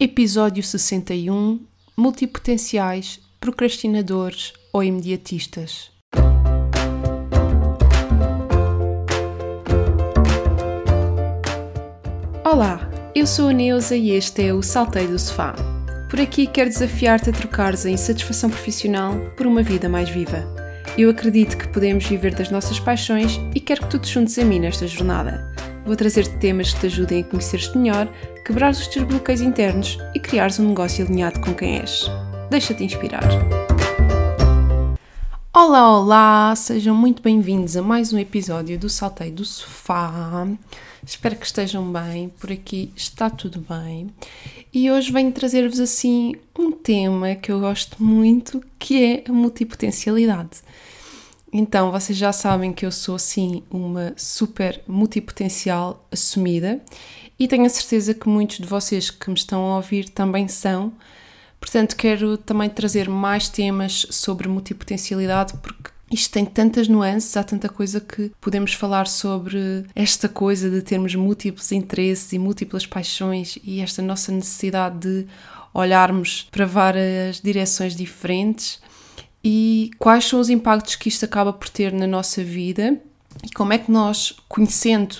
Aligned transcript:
Episódio 0.00 0.62
61 0.62 1.58
Multipotenciais, 1.96 3.18
procrastinadores 3.40 4.52
ou 4.72 4.84
imediatistas. 4.84 5.90
Olá, 12.44 12.88
eu 13.12 13.26
sou 13.26 13.48
a 13.48 13.52
Neuza 13.52 13.96
e 13.96 14.12
este 14.12 14.46
é 14.46 14.54
o 14.54 14.62
Salteio 14.62 15.08
do 15.08 15.18
Sofá. 15.18 15.56
Por 16.08 16.20
aqui 16.20 16.46
quero 16.46 16.70
desafiar-te 16.70 17.30
a 17.30 17.32
trocares 17.32 17.84
a 17.84 17.90
insatisfação 17.90 18.50
profissional 18.50 19.18
por 19.36 19.48
uma 19.48 19.64
vida 19.64 19.88
mais 19.88 20.08
viva. 20.08 20.46
Eu 20.96 21.10
acredito 21.10 21.58
que 21.58 21.66
podemos 21.66 22.06
viver 22.06 22.36
das 22.36 22.52
nossas 22.52 22.78
paixões 22.78 23.40
e 23.52 23.58
quero 23.58 23.82
que 23.82 23.90
tu 23.90 23.98
te 23.98 24.12
juntes 24.12 24.38
a 24.38 24.44
mim 24.44 24.60
nesta 24.60 24.86
jornada. 24.86 25.47
Vou 25.88 25.96
trazer-te 25.96 26.36
temas 26.36 26.74
que 26.74 26.80
te 26.80 26.86
ajudem 26.86 27.22
a 27.22 27.24
conhecer-te 27.24 27.78
melhor, 27.78 28.06
quebrar 28.44 28.72
os 28.72 28.86
teus 28.88 29.06
bloqueios 29.06 29.40
internos 29.40 29.96
e 30.14 30.20
criares 30.20 30.58
um 30.58 30.68
negócio 30.68 31.02
alinhado 31.02 31.40
com 31.40 31.54
quem 31.54 31.78
és. 31.78 32.04
Deixa-te 32.50 32.84
inspirar. 32.84 33.26
Olá, 35.50 35.98
olá! 35.98 36.54
Sejam 36.54 36.94
muito 36.94 37.22
bem-vindos 37.22 37.74
a 37.74 37.80
mais 37.80 38.12
um 38.12 38.18
episódio 38.18 38.78
do 38.78 38.90
Salteio 38.90 39.32
do 39.32 39.46
Sofá. 39.46 40.46
Espero 41.02 41.36
que 41.36 41.46
estejam 41.46 41.90
bem, 41.90 42.28
por 42.38 42.52
aqui 42.52 42.92
está 42.94 43.30
tudo 43.30 43.64
bem. 43.66 44.10
E 44.74 44.90
hoje 44.90 45.10
venho 45.10 45.32
trazer-vos 45.32 45.80
assim 45.80 46.34
um 46.58 46.70
tema 46.70 47.34
que 47.34 47.50
eu 47.50 47.60
gosto 47.60 48.04
muito, 48.04 48.62
que 48.78 49.02
é 49.02 49.24
a 49.26 49.32
multipotencialidade. 49.32 50.60
Então, 51.52 51.90
vocês 51.90 52.16
já 52.16 52.32
sabem 52.32 52.72
que 52.72 52.84
eu 52.84 52.92
sou 52.92 53.14
assim 53.14 53.62
uma 53.70 54.12
super 54.16 54.82
multipotencial 54.86 56.06
assumida 56.12 56.80
e 57.38 57.48
tenho 57.48 57.64
a 57.64 57.68
certeza 57.68 58.12
que 58.12 58.28
muitos 58.28 58.58
de 58.58 58.66
vocês 58.66 59.10
que 59.10 59.30
me 59.30 59.36
estão 59.36 59.60
a 59.72 59.76
ouvir 59.76 60.08
também 60.10 60.46
são. 60.46 60.92
Portanto, 61.58 61.96
quero 61.96 62.36
também 62.36 62.68
trazer 62.68 63.08
mais 63.08 63.48
temas 63.48 64.06
sobre 64.10 64.48
multipotencialidade 64.48 65.54
porque 65.62 65.90
isto 66.10 66.32
tem 66.32 66.44
tantas 66.44 66.88
nuances, 66.88 67.36
há 67.36 67.44
tanta 67.44 67.68
coisa 67.68 68.00
que 68.00 68.30
podemos 68.40 68.72
falar 68.72 69.06
sobre 69.06 69.84
esta 69.94 70.28
coisa 70.28 70.70
de 70.70 70.80
termos 70.80 71.14
múltiplos 71.14 71.70
interesses 71.72 72.32
e 72.32 72.38
múltiplas 72.38 72.86
paixões 72.86 73.58
e 73.62 73.80
esta 73.80 74.00
nossa 74.00 74.32
necessidade 74.32 74.98
de 74.98 75.26
olharmos 75.74 76.48
para 76.50 76.64
várias 76.64 77.40
direções 77.40 77.94
diferentes 77.94 78.80
e 79.50 79.92
quais 79.98 80.26
são 80.26 80.40
os 80.40 80.50
impactos 80.50 80.94
que 80.94 81.08
isto 81.08 81.24
acaba 81.24 81.54
por 81.54 81.70
ter 81.70 81.90
na 81.90 82.06
nossa 82.06 82.44
vida 82.44 83.00
e 83.42 83.50
como 83.54 83.72
é 83.72 83.78
que 83.78 83.90
nós, 83.90 84.36
conhecendo 84.46 85.16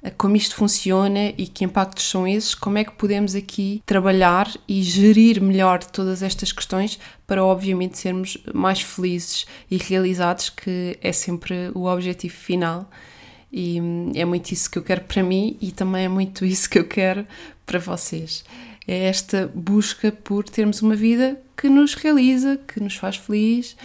eh, 0.00 0.10
como 0.10 0.36
isto 0.36 0.54
funciona 0.54 1.30
e 1.36 1.48
que 1.48 1.64
impactos 1.64 2.08
são 2.08 2.24
esses, 2.24 2.54
como 2.54 2.78
é 2.78 2.84
que 2.84 2.92
podemos 2.92 3.34
aqui 3.34 3.82
trabalhar 3.84 4.48
e 4.68 4.80
gerir 4.80 5.42
melhor 5.42 5.82
todas 5.82 6.22
estas 6.22 6.52
questões 6.52 7.00
para, 7.26 7.44
obviamente, 7.44 7.98
sermos 7.98 8.38
mais 8.54 8.80
felizes 8.80 9.44
e 9.68 9.76
realizados, 9.76 10.50
que 10.50 10.96
é 11.02 11.10
sempre 11.10 11.72
o 11.74 11.86
objetivo 11.86 12.36
final. 12.36 12.88
E 13.52 13.80
hum, 13.80 14.12
é 14.14 14.24
muito 14.24 14.52
isso 14.52 14.70
que 14.70 14.78
eu 14.78 14.84
quero 14.84 15.00
para 15.00 15.24
mim 15.24 15.56
e 15.60 15.72
também 15.72 16.04
é 16.04 16.08
muito 16.08 16.44
isso 16.46 16.70
que 16.70 16.78
eu 16.78 16.86
quero 16.86 17.26
para 17.66 17.80
vocês 17.80 18.44
é 18.86 19.04
esta 19.04 19.50
busca 19.54 20.12
por 20.12 20.44
termos 20.44 20.82
uma 20.82 20.94
vida 20.94 21.40
que 21.56 21.68
nos 21.68 21.94
realiza, 21.94 22.58
que 22.68 22.80
nos 22.80 22.96
faz 22.96 23.16
feliz 23.16 23.76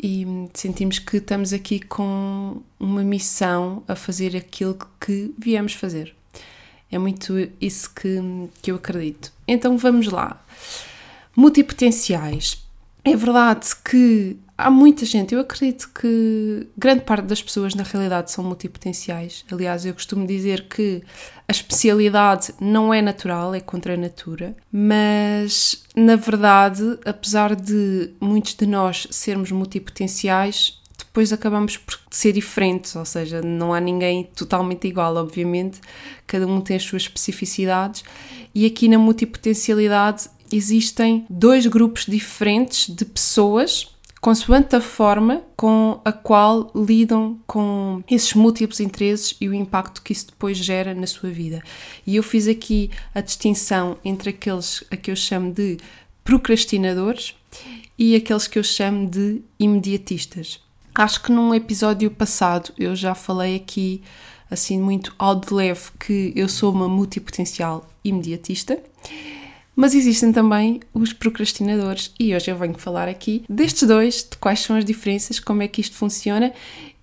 e 0.00 0.26
sentimos 0.52 0.98
que 0.98 1.16
estamos 1.16 1.52
aqui 1.52 1.80
com 1.80 2.60
uma 2.78 3.02
missão 3.02 3.82
a 3.88 3.96
fazer 3.96 4.36
aquilo 4.36 4.78
que 5.00 5.32
viemos 5.38 5.72
fazer. 5.72 6.14
É 6.90 6.98
muito 6.98 7.34
isso 7.60 7.92
que, 7.94 8.20
que 8.62 8.70
eu 8.70 8.76
acredito. 8.76 9.32
Então 9.48 9.76
vamos 9.76 10.08
lá. 10.08 10.44
Multipotenciais. 11.34 12.62
É 13.02 13.16
verdade 13.16 13.68
que 13.84 14.36
há 14.56 14.70
muita 14.70 15.04
gente, 15.04 15.34
eu 15.34 15.40
acredito 15.40 15.90
que 15.92 16.66
grande 16.76 17.02
parte 17.02 17.26
das 17.26 17.42
pessoas 17.42 17.74
na 17.74 17.82
realidade 17.82 18.30
são 18.30 18.44
multipotenciais. 18.44 19.44
Aliás, 19.50 19.84
eu 19.84 19.94
costumo 19.94 20.26
dizer 20.26 20.68
que 20.68 21.02
a 21.48 21.52
especialidade 21.52 22.54
não 22.60 22.92
é 22.92 23.02
natural, 23.02 23.54
é 23.54 23.60
contra 23.60 23.94
a 23.94 23.96
natura, 23.96 24.56
mas 24.72 25.84
na 25.94 26.16
verdade, 26.16 26.98
apesar 27.04 27.54
de 27.54 28.10
muitos 28.20 28.54
de 28.54 28.66
nós 28.66 29.06
sermos 29.10 29.50
multipotenciais, 29.50 30.80
depois 30.98 31.32
acabamos 31.32 31.76
por 31.76 32.00
ser 32.10 32.32
diferentes, 32.32 32.96
ou 32.96 33.04
seja, 33.04 33.40
não 33.40 33.72
há 33.72 33.80
ninguém 33.80 34.24
totalmente 34.34 34.88
igual, 34.88 35.14
obviamente, 35.16 35.80
cada 36.26 36.46
um 36.46 36.60
tem 36.60 36.76
as 36.76 36.82
suas 36.82 37.02
especificidades, 37.02 38.02
e 38.54 38.66
aqui 38.66 38.88
na 38.88 38.98
multipotencialidade 38.98 40.28
existem 40.52 41.24
dois 41.28 41.66
grupos 41.66 42.06
diferentes 42.06 42.92
de 42.92 43.04
pessoas 43.04 43.93
consoante 44.24 44.74
a 44.74 44.80
forma 44.80 45.42
com 45.54 46.00
a 46.02 46.10
qual 46.10 46.72
lidam 46.74 47.38
com 47.46 48.02
esses 48.10 48.32
múltiplos 48.32 48.80
interesses 48.80 49.36
e 49.38 49.46
o 49.50 49.52
impacto 49.52 50.00
que 50.00 50.14
isso 50.14 50.28
depois 50.28 50.56
gera 50.56 50.94
na 50.94 51.06
sua 51.06 51.28
vida. 51.28 51.62
E 52.06 52.16
eu 52.16 52.22
fiz 52.22 52.48
aqui 52.48 52.90
a 53.14 53.20
distinção 53.20 53.98
entre 54.02 54.30
aqueles 54.30 54.82
a 54.90 54.96
que 54.96 55.10
eu 55.10 55.16
chamo 55.16 55.52
de 55.52 55.76
procrastinadores 56.24 57.34
e 57.98 58.16
aqueles 58.16 58.46
que 58.46 58.58
eu 58.58 58.64
chamo 58.64 59.10
de 59.10 59.42
imediatistas. 59.58 60.58
Acho 60.94 61.22
que 61.22 61.30
num 61.30 61.54
episódio 61.54 62.10
passado 62.10 62.72
eu 62.78 62.96
já 62.96 63.14
falei 63.14 63.56
aqui, 63.56 64.02
assim, 64.50 64.80
muito 64.80 65.14
ao 65.18 65.34
de 65.34 65.52
leve, 65.52 65.90
que 66.00 66.32
eu 66.34 66.48
sou 66.48 66.72
uma 66.72 66.88
multipotencial 66.88 67.86
imediatista. 68.02 68.82
Mas 69.76 69.94
existem 69.94 70.32
também 70.32 70.80
os 70.92 71.12
procrastinadores 71.12 72.12
e 72.18 72.34
hoje 72.34 72.50
eu 72.50 72.56
venho 72.56 72.74
falar 72.74 73.08
aqui 73.08 73.44
destes 73.48 73.88
dois, 73.88 74.26
de 74.30 74.36
quais 74.38 74.60
são 74.60 74.76
as 74.76 74.84
diferenças, 74.84 75.40
como 75.40 75.62
é 75.62 75.68
que 75.68 75.80
isto 75.80 75.96
funciona 75.96 76.52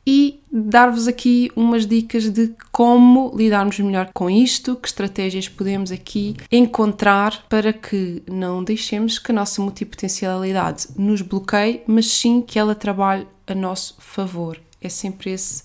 e 0.05 0.39
dar-vos 0.51 1.07
aqui 1.07 1.51
umas 1.55 1.85
dicas 1.85 2.29
de 2.29 2.53
como 2.71 3.31
lidarmos 3.35 3.79
melhor 3.79 4.09
com 4.13 4.29
isto, 4.29 4.75
que 4.75 4.87
estratégias 4.87 5.47
podemos 5.47 5.91
aqui 5.91 6.35
encontrar 6.51 7.45
para 7.47 7.71
que 7.71 8.23
não 8.29 8.63
deixemos 8.63 9.19
que 9.19 9.31
a 9.31 9.35
nossa 9.35 9.61
multipotencialidade 9.61 10.87
nos 10.97 11.21
bloqueie, 11.21 11.81
mas 11.85 12.07
sim 12.07 12.41
que 12.41 12.57
ela 12.57 12.73
trabalhe 12.73 13.27
a 13.45 13.53
nosso 13.53 13.95
favor. 13.99 14.59
É 14.81 14.89
sempre 14.89 15.31
esse 15.31 15.63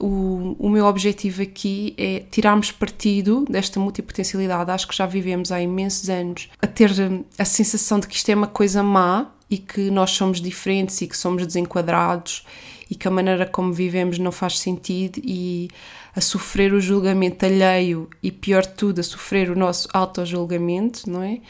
o, 0.00 0.56
o 0.58 0.68
meu 0.68 0.86
objetivo 0.86 1.42
aqui 1.42 1.94
é 1.96 2.20
tirarmos 2.30 2.70
partido 2.70 3.44
desta 3.48 3.80
multipotencialidade. 3.80 4.70
Acho 4.70 4.88
que 4.88 4.96
já 4.96 5.06
vivemos 5.06 5.52
há 5.52 5.60
imensos 5.60 6.08
anos 6.08 6.48
a 6.60 6.66
ter 6.66 6.90
hum, 6.90 7.24
a 7.38 7.44
sensação 7.44 7.98
de 7.98 8.06
que 8.06 8.16
isto 8.16 8.28
é 8.30 8.34
uma 8.34 8.46
coisa 8.46 8.82
má 8.82 9.30
e 9.50 9.58
que 9.58 9.90
nós 9.90 10.10
somos 10.10 10.40
diferentes 10.40 11.00
e 11.00 11.06
que 11.06 11.16
somos 11.16 11.46
desenquadrados 11.46 12.44
e 12.90 12.94
que 12.94 13.06
a 13.06 13.10
maneira 13.10 13.46
como 13.46 13.72
vivemos 13.72 14.18
não 14.18 14.32
faz 14.32 14.58
sentido 14.58 15.20
e 15.22 15.68
a 16.14 16.20
sofrer 16.20 16.72
o 16.72 16.80
julgamento 16.80 17.44
alheio 17.44 18.08
e 18.22 18.32
pior 18.32 18.62
de 18.62 18.74
tudo, 18.74 19.00
a 19.00 19.02
sofrer 19.02 19.50
o 19.50 19.56
nosso 19.56 19.88
auto-julgamento, 19.92 21.08
não 21.08 21.22
é? 21.22 21.40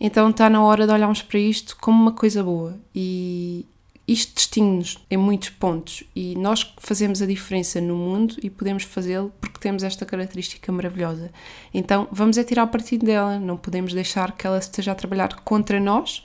Então 0.00 0.30
está 0.30 0.50
na 0.50 0.62
hora 0.62 0.86
de 0.86 0.92
olharmos 0.92 1.22
para 1.22 1.38
isto 1.38 1.76
como 1.80 2.00
uma 2.00 2.12
coisa 2.12 2.42
boa 2.42 2.78
e, 2.94 3.66
isto 4.12 4.34
distingue-nos 4.34 4.98
em 5.08 5.16
muitos 5.16 5.50
pontos 5.50 6.02
e 6.16 6.34
nós 6.34 6.74
fazemos 6.78 7.22
a 7.22 7.26
diferença 7.26 7.80
no 7.80 7.94
mundo 7.94 8.34
e 8.42 8.50
podemos 8.50 8.82
fazê-lo 8.82 9.32
porque 9.40 9.60
temos 9.60 9.84
esta 9.84 10.04
característica 10.04 10.72
maravilhosa. 10.72 11.30
Então 11.72 12.08
vamos 12.10 12.36
é 12.36 12.42
tirar 12.42 12.66
partido 12.66 13.06
dela, 13.06 13.38
não 13.38 13.56
podemos 13.56 13.94
deixar 13.94 14.32
que 14.32 14.44
ela 14.44 14.58
esteja 14.58 14.90
a 14.90 14.96
trabalhar 14.96 15.40
contra 15.42 15.78
nós, 15.78 16.24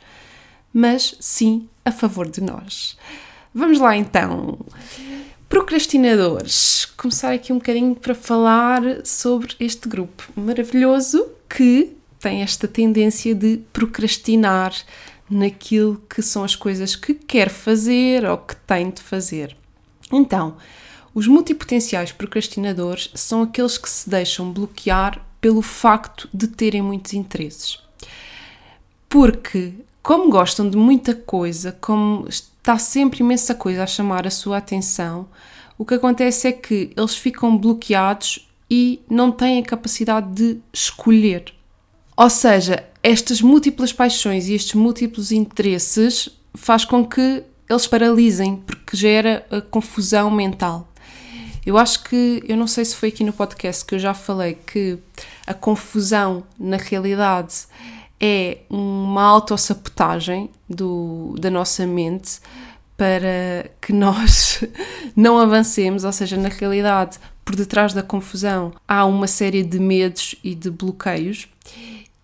mas 0.73 1.15
sim 1.19 1.69
a 1.85 1.91
favor 1.91 2.27
de 2.27 2.41
nós. 2.41 2.97
Vamos 3.53 3.79
lá 3.79 3.95
então. 3.95 4.57
Procrastinadores. 5.47 6.85
Começar 6.97 7.33
aqui 7.33 7.53
um 7.53 7.57
bocadinho 7.57 7.93
para 7.93 8.15
falar 8.15 8.81
sobre 9.05 9.55
este 9.59 9.87
grupo 9.87 10.23
maravilhoso 10.35 11.27
que 11.47 11.95
tem 12.19 12.41
esta 12.41 12.67
tendência 12.67 13.35
de 13.35 13.57
procrastinar 13.71 14.73
naquilo 15.29 16.01
que 16.09 16.21
são 16.21 16.43
as 16.43 16.55
coisas 16.55 16.95
que 16.95 17.13
quer 17.13 17.49
fazer 17.49 18.25
ou 18.25 18.37
que 18.37 18.55
tem 18.55 18.89
de 18.89 19.01
fazer. 19.01 19.55
Então, 20.11 20.55
os 21.13 21.27
multipotenciais 21.27 22.11
procrastinadores 22.11 23.09
são 23.15 23.41
aqueles 23.41 23.77
que 23.77 23.89
se 23.89 24.09
deixam 24.09 24.51
bloquear 24.51 25.25
pelo 25.39 25.61
facto 25.61 26.29
de 26.33 26.47
terem 26.47 26.81
muitos 26.81 27.13
interesses. 27.13 27.79
Porque, 29.07 29.73
como 30.03 30.29
gostam 30.29 30.69
de 30.69 30.75
muita 30.75 31.15
coisa, 31.15 31.71
como 31.79 32.27
está 32.27 32.77
sempre 32.77 33.21
imensa 33.21 33.55
coisa 33.55 33.83
a 33.83 33.87
chamar 33.87 34.27
a 34.27 34.31
sua 34.31 34.57
atenção, 34.57 35.27
o 35.77 35.85
que 35.85 35.93
acontece 35.93 36.47
é 36.47 36.51
que 36.51 36.91
eles 36.95 37.15
ficam 37.15 37.57
bloqueados 37.57 38.49
e 38.69 39.01
não 39.09 39.31
têm 39.31 39.59
a 39.59 39.65
capacidade 39.65 40.31
de 40.33 40.59
escolher. 40.73 41.53
Ou 42.17 42.29
seja, 42.29 42.83
estas 43.05 43.39
múltiplas 43.39 43.93
paixões 43.93 44.47
e 44.47 44.55
estes 44.55 44.73
múltiplos 44.73 45.31
interesses 45.31 46.27
faz 46.55 46.83
com 46.83 47.05
que 47.05 47.43
eles 47.69 47.85
paralisem, 47.85 48.55
porque 48.55 48.97
gera 48.97 49.45
a 49.51 49.61
confusão 49.61 50.31
mental. 50.31 50.91
Eu 51.63 51.77
acho 51.77 52.03
que, 52.03 52.43
eu 52.47 52.57
não 52.57 52.65
sei 52.65 52.83
se 52.83 52.95
foi 52.95 53.09
aqui 53.09 53.23
no 53.23 53.31
podcast 53.31 53.85
que 53.85 53.93
eu 53.93 53.99
já 53.99 54.15
falei 54.15 54.57
que 54.65 54.97
a 55.45 55.53
confusão, 55.53 56.43
na 56.59 56.77
realidade, 56.77 57.67
é 58.19 58.59
uma 58.71 59.21
autossabotagem 59.21 60.49
da 60.67 61.51
nossa 61.51 61.85
mente 61.85 62.39
para 62.97 63.69
que 63.81 63.93
nós 63.93 64.63
não 65.15 65.37
avancemos, 65.37 66.03
ou 66.03 66.11
seja, 66.11 66.37
na 66.37 66.49
realidade, 66.49 67.19
por 67.43 67.55
detrás 67.55 67.93
da 67.93 68.01
confusão 68.01 68.73
há 68.87 69.05
uma 69.05 69.27
série 69.27 69.61
de 69.61 69.79
medos 69.79 70.33
e 70.43 70.55
de 70.55 70.71
bloqueios. 70.71 71.47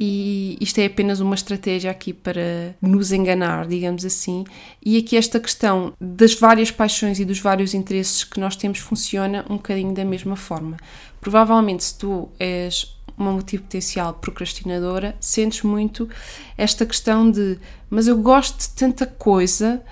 E 0.04 0.58
isto 0.60 0.80
é 0.80 0.88
apenas 0.88 1.20
uma 1.20 1.36
estratégia 1.36 1.92
aqui 1.92 2.12
para 2.12 2.76
nos 2.82 3.12
enganar, 3.12 3.68
digamos 3.68 4.04
assim. 4.04 4.46
E 4.84 4.98
aqui 4.98 5.16
esta 5.16 5.40
questão 5.40 5.94
das 6.02 6.34
várias 6.34 6.72
paixões 6.72 7.20
e 7.20 7.26
dos 7.26 7.40
vários 7.40 7.76
interesses 7.76 8.24
que 8.24 8.40
nós 8.40 8.56
temos 8.56 8.80
funciona 8.80 9.46
um 9.48 9.58
bocadinho 9.58 9.94
da 9.94 10.04
mesma 10.04 10.36
forma. 10.36 10.78
Provavelmente, 11.20 11.84
se 11.84 12.00
tu 12.00 12.30
és 12.40 12.98
uma 13.16 13.32
multipotencial 13.32 14.16
procrastinadora, 14.16 15.16
sentes 15.20 15.62
muito 15.62 16.10
esta 16.58 16.84
questão 16.84 17.30
de 17.30 17.60
mas 17.88 18.08
eu 18.08 18.18
gosto 18.18 18.58
de 18.58 18.70
tanta 18.70 19.06
coisa 19.06 19.84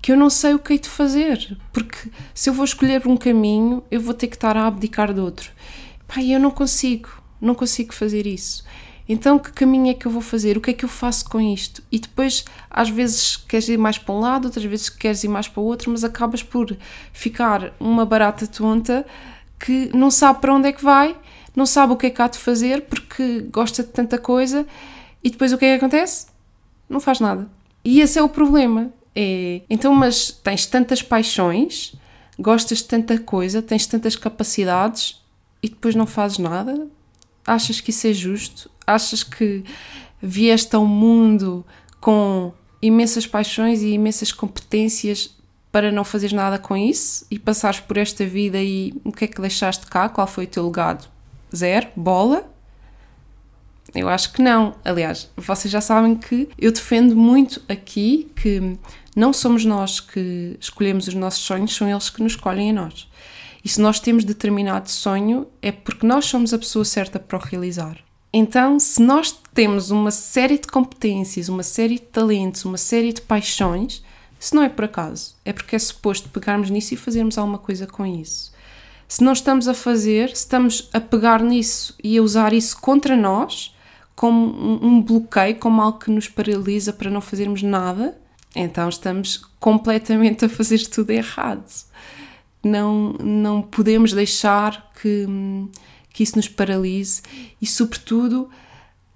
que 0.00 0.12
eu 0.12 0.16
não 0.16 0.30
sei 0.30 0.54
o 0.54 0.60
que 0.60 0.74
hei 0.74 0.78
de 0.78 0.88
fazer, 0.88 1.58
porque 1.72 2.08
se 2.32 2.48
eu 2.48 2.54
vou 2.54 2.64
escolher 2.64 3.04
um 3.04 3.16
caminho, 3.16 3.82
eu 3.90 4.00
vou 4.00 4.14
ter 4.14 4.28
que 4.28 4.36
estar 4.36 4.56
a 4.56 4.68
abdicar 4.68 5.12
de 5.12 5.18
outro. 5.18 5.50
Pai, 6.06 6.32
eu 6.32 6.38
não 6.38 6.52
consigo, 6.52 7.08
não 7.40 7.56
consigo 7.56 7.92
fazer 7.92 8.28
isso. 8.28 8.62
Então, 9.12 9.40
que 9.40 9.50
caminho 9.50 9.90
é 9.90 9.94
que 9.94 10.06
eu 10.06 10.10
vou 10.12 10.22
fazer? 10.22 10.56
O 10.56 10.60
que 10.60 10.70
é 10.70 10.72
que 10.72 10.84
eu 10.84 10.88
faço 10.88 11.28
com 11.28 11.40
isto? 11.40 11.82
E 11.90 11.98
depois, 11.98 12.44
às 12.70 12.88
vezes, 12.88 13.36
queres 13.36 13.68
ir 13.68 13.76
mais 13.76 13.98
para 13.98 14.14
um 14.14 14.20
lado, 14.20 14.44
outras 14.44 14.64
vezes 14.64 14.88
queres 14.88 15.24
ir 15.24 15.28
mais 15.28 15.48
para 15.48 15.60
o 15.60 15.64
outro, 15.64 15.90
mas 15.90 16.04
acabas 16.04 16.44
por 16.44 16.76
ficar 17.12 17.72
uma 17.80 18.06
barata 18.06 18.46
tonta 18.46 19.04
que 19.58 19.90
não 19.92 20.12
sabe 20.12 20.40
para 20.40 20.54
onde 20.54 20.68
é 20.68 20.72
que 20.72 20.84
vai, 20.84 21.16
não 21.56 21.66
sabe 21.66 21.92
o 21.92 21.96
que 21.96 22.06
é 22.06 22.10
que 22.10 22.22
há 22.22 22.28
de 22.28 22.38
fazer 22.38 22.82
porque 22.82 23.40
gosta 23.50 23.82
de 23.82 23.88
tanta 23.88 24.16
coisa 24.16 24.64
e 25.24 25.28
depois 25.28 25.52
o 25.52 25.58
que 25.58 25.64
é 25.64 25.76
que 25.76 25.84
acontece? 25.84 26.28
Não 26.88 27.00
faz 27.00 27.18
nada. 27.18 27.50
E 27.84 28.00
esse 28.00 28.16
é 28.16 28.22
o 28.22 28.28
problema. 28.28 28.92
É, 29.16 29.62
então, 29.68 29.92
mas 29.92 30.30
tens 30.30 30.66
tantas 30.66 31.02
paixões, 31.02 31.96
gostas 32.38 32.78
de 32.78 32.84
tanta 32.84 33.18
coisa, 33.18 33.60
tens 33.60 33.88
tantas 33.88 34.14
capacidades 34.14 35.20
e 35.60 35.68
depois 35.68 35.96
não 35.96 36.06
fazes 36.06 36.38
nada? 36.38 36.86
Achas 37.44 37.80
que 37.80 37.90
isso 37.90 38.06
é 38.06 38.12
justo? 38.12 38.69
Achas 38.86 39.22
que 39.22 39.64
vieste 40.20 40.74
ao 40.74 40.86
mundo 40.86 41.64
com 42.00 42.52
imensas 42.82 43.26
paixões 43.26 43.82
e 43.82 43.88
imensas 43.90 44.32
competências 44.32 45.36
para 45.70 45.92
não 45.92 46.04
fazeres 46.04 46.32
nada 46.32 46.58
com 46.58 46.76
isso 46.76 47.24
e 47.30 47.38
passares 47.38 47.78
por 47.80 47.96
esta 47.96 48.26
vida 48.26 48.60
e 48.60 48.92
o 49.04 49.12
que 49.12 49.24
é 49.24 49.28
que 49.28 49.40
deixaste 49.40 49.86
cá? 49.86 50.08
Qual 50.08 50.26
foi 50.26 50.44
o 50.44 50.48
teu 50.48 50.66
legado? 50.66 51.08
Zero? 51.54 51.88
Bola? 51.94 52.50
Eu 53.94 54.08
acho 54.08 54.32
que 54.32 54.42
não. 54.42 54.74
Aliás, 54.84 55.30
vocês 55.36 55.70
já 55.70 55.80
sabem 55.80 56.16
que 56.16 56.48
eu 56.58 56.72
defendo 56.72 57.16
muito 57.16 57.60
aqui 57.68 58.30
que 58.36 58.76
não 59.16 59.32
somos 59.32 59.64
nós 59.64 60.00
que 60.00 60.56
escolhemos 60.60 61.08
os 61.08 61.14
nossos 61.14 61.42
sonhos, 61.42 61.74
são 61.74 61.88
eles 61.88 62.10
que 62.10 62.22
nos 62.22 62.32
escolhem 62.32 62.70
a 62.70 62.72
nós. 62.72 63.08
E 63.64 63.68
se 63.68 63.80
nós 63.80 64.00
temos 64.00 64.24
determinado 64.24 64.90
sonho, 64.90 65.46
é 65.60 65.70
porque 65.70 66.06
nós 66.06 66.24
somos 66.24 66.54
a 66.54 66.58
pessoa 66.58 66.84
certa 66.84 67.18
para 67.18 67.36
o 67.36 67.40
realizar. 67.40 67.98
Então, 68.32 68.78
se 68.78 69.02
nós 69.02 69.36
temos 69.52 69.90
uma 69.90 70.10
série 70.10 70.58
de 70.58 70.68
competências, 70.68 71.48
uma 71.48 71.64
série 71.64 71.94
de 71.94 72.02
talentos, 72.02 72.64
uma 72.64 72.78
série 72.78 73.12
de 73.12 73.20
paixões, 73.20 74.04
se 74.38 74.54
não 74.54 74.62
é 74.62 74.68
por 74.68 74.84
acaso, 74.84 75.34
é 75.44 75.52
porque 75.52 75.74
é 75.74 75.78
suposto 75.78 76.28
pegarmos 76.28 76.70
nisso 76.70 76.94
e 76.94 76.96
fazermos 76.96 77.36
alguma 77.36 77.58
coisa 77.58 77.86
com 77.86 78.06
isso. 78.06 78.52
Se 79.08 79.24
não 79.24 79.32
estamos 79.32 79.66
a 79.66 79.74
fazer, 79.74 80.28
se 80.28 80.36
estamos 80.36 80.88
a 80.92 81.00
pegar 81.00 81.42
nisso 81.42 81.96
e 82.02 82.16
a 82.16 82.22
usar 82.22 82.52
isso 82.52 82.80
contra 82.80 83.16
nós, 83.16 83.74
como 84.14 84.84
um 84.84 85.02
bloqueio, 85.02 85.56
como 85.56 85.82
algo 85.82 85.98
que 85.98 86.10
nos 86.10 86.28
paralisa 86.28 86.92
para 86.92 87.10
não 87.10 87.20
fazermos 87.20 87.62
nada, 87.62 88.16
então 88.54 88.88
estamos 88.88 89.38
completamente 89.58 90.44
a 90.44 90.48
fazer 90.48 90.86
tudo 90.86 91.10
errado. 91.10 91.68
Não, 92.62 93.14
não 93.14 93.62
podemos 93.62 94.12
deixar 94.12 94.90
que, 95.00 95.26
que 96.12 96.22
isso 96.22 96.36
nos 96.36 96.48
paralise 96.48 97.22
e, 97.60 97.66
sobretudo, 97.66 98.48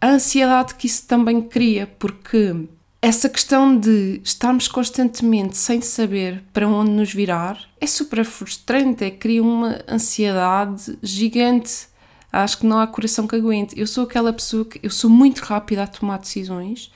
a 0.01 0.09
ansiedade 0.11 0.75
que 0.75 0.87
isso 0.87 1.07
também 1.07 1.41
cria, 1.43 1.87
porque 1.99 2.67
essa 3.01 3.29
questão 3.29 3.79
de 3.79 4.21
estarmos 4.25 4.67
constantemente 4.67 5.59
sem 5.59 5.81
saber 5.83 6.43
para 6.53 6.67
onde 6.67 6.91
nos 6.91 7.13
virar 7.13 7.59
é 7.79 7.87
super 7.87 8.25
frustrante, 8.25 9.05
é, 9.05 9.11
cria 9.11 9.43
uma 9.43 9.79
ansiedade 9.87 10.99
gigante. 11.03 11.87
Acho 12.33 12.59
que 12.59 12.67
não 12.67 12.79
há 12.79 12.87
coração 12.87 13.27
que 13.27 13.37
aguente. 13.37 13.79
Eu 13.79 13.87
sou 13.87 14.05
aquela 14.05 14.33
pessoa 14.33 14.65
que 14.65 14.81
eu 14.83 14.91
sou 14.91 15.11
muito 15.11 15.41
rápida 15.41 15.83
a 15.83 15.87
tomar 15.87 16.19
decisões 16.19 16.91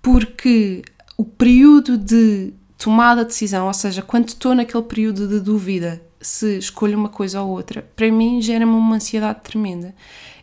porque 0.00 0.82
o 1.16 1.24
período 1.24 1.96
de 1.96 2.52
tomada 2.76 3.22
de 3.22 3.28
decisão, 3.28 3.66
ou 3.66 3.72
seja, 3.72 4.02
quando 4.02 4.28
estou 4.28 4.54
naquele 4.54 4.82
período 4.82 5.26
de 5.26 5.40
dúvida 5.40 6.02
se 6.26 6.58
escolho 6.58 6.98
uma 6.98 7.08
coisa 7.08 7.42
ou 7.42 7.50
outra, 7.50 7.82
para 7.94 8.10
mim 8.10 8.40
gera-me 8.40 8.72
uma 8.72 8.96
ansiedade 8.96 9.40
tremenda. 9.42 9.94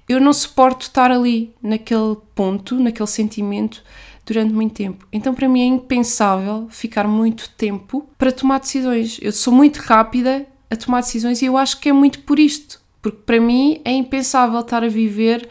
Eu 0.08 0.20
não 0.20 0.34
suporto 0.34 0.84
estar 0.84 1.12
ali, 1.12 1.54
naquele 1.62 2.18
ponto, 2.36 2.80
naquele 2.80 3.08
sentimento, 3.08 3.84
durante 4.26 4.54
muito 4.54 4.74
tempo. 4.74 5.08
Então, 5.12 5.34
para 5.34 5.48
mim, 5.48 5.62
é 5.62 5.66
impensável 5.66 6.68
ficar 6.70 7.08
muito 7.08 7.50
tempo 7.52 8.08
para 8.18 8.32
tomar 8.32 8.60
decisões. 8.60 9.20
Eu 9.22 9.32
sou 9.32 9.54
muito 9.54 9.78
rápida 9.78 10.46
a 10.70 10.76
tomar 10.76 11.02
decisões 11.02 11.42
e 11.42 11.46
eu 11.46 11.58
acho 11.58 11.80
que 11.80 11.90
é 11.90 11.94
muito 11.94 12.20
por 12.22 12.40
isto, 12.40 12.82
porque 13.02 13.20
para 13.26 13.40
mim 13.40 13.82
é 13.84 13.92
impensável 13.92 14.60
estar 14.60 14.84
a 14.84 14.88
viver 14.88 15.50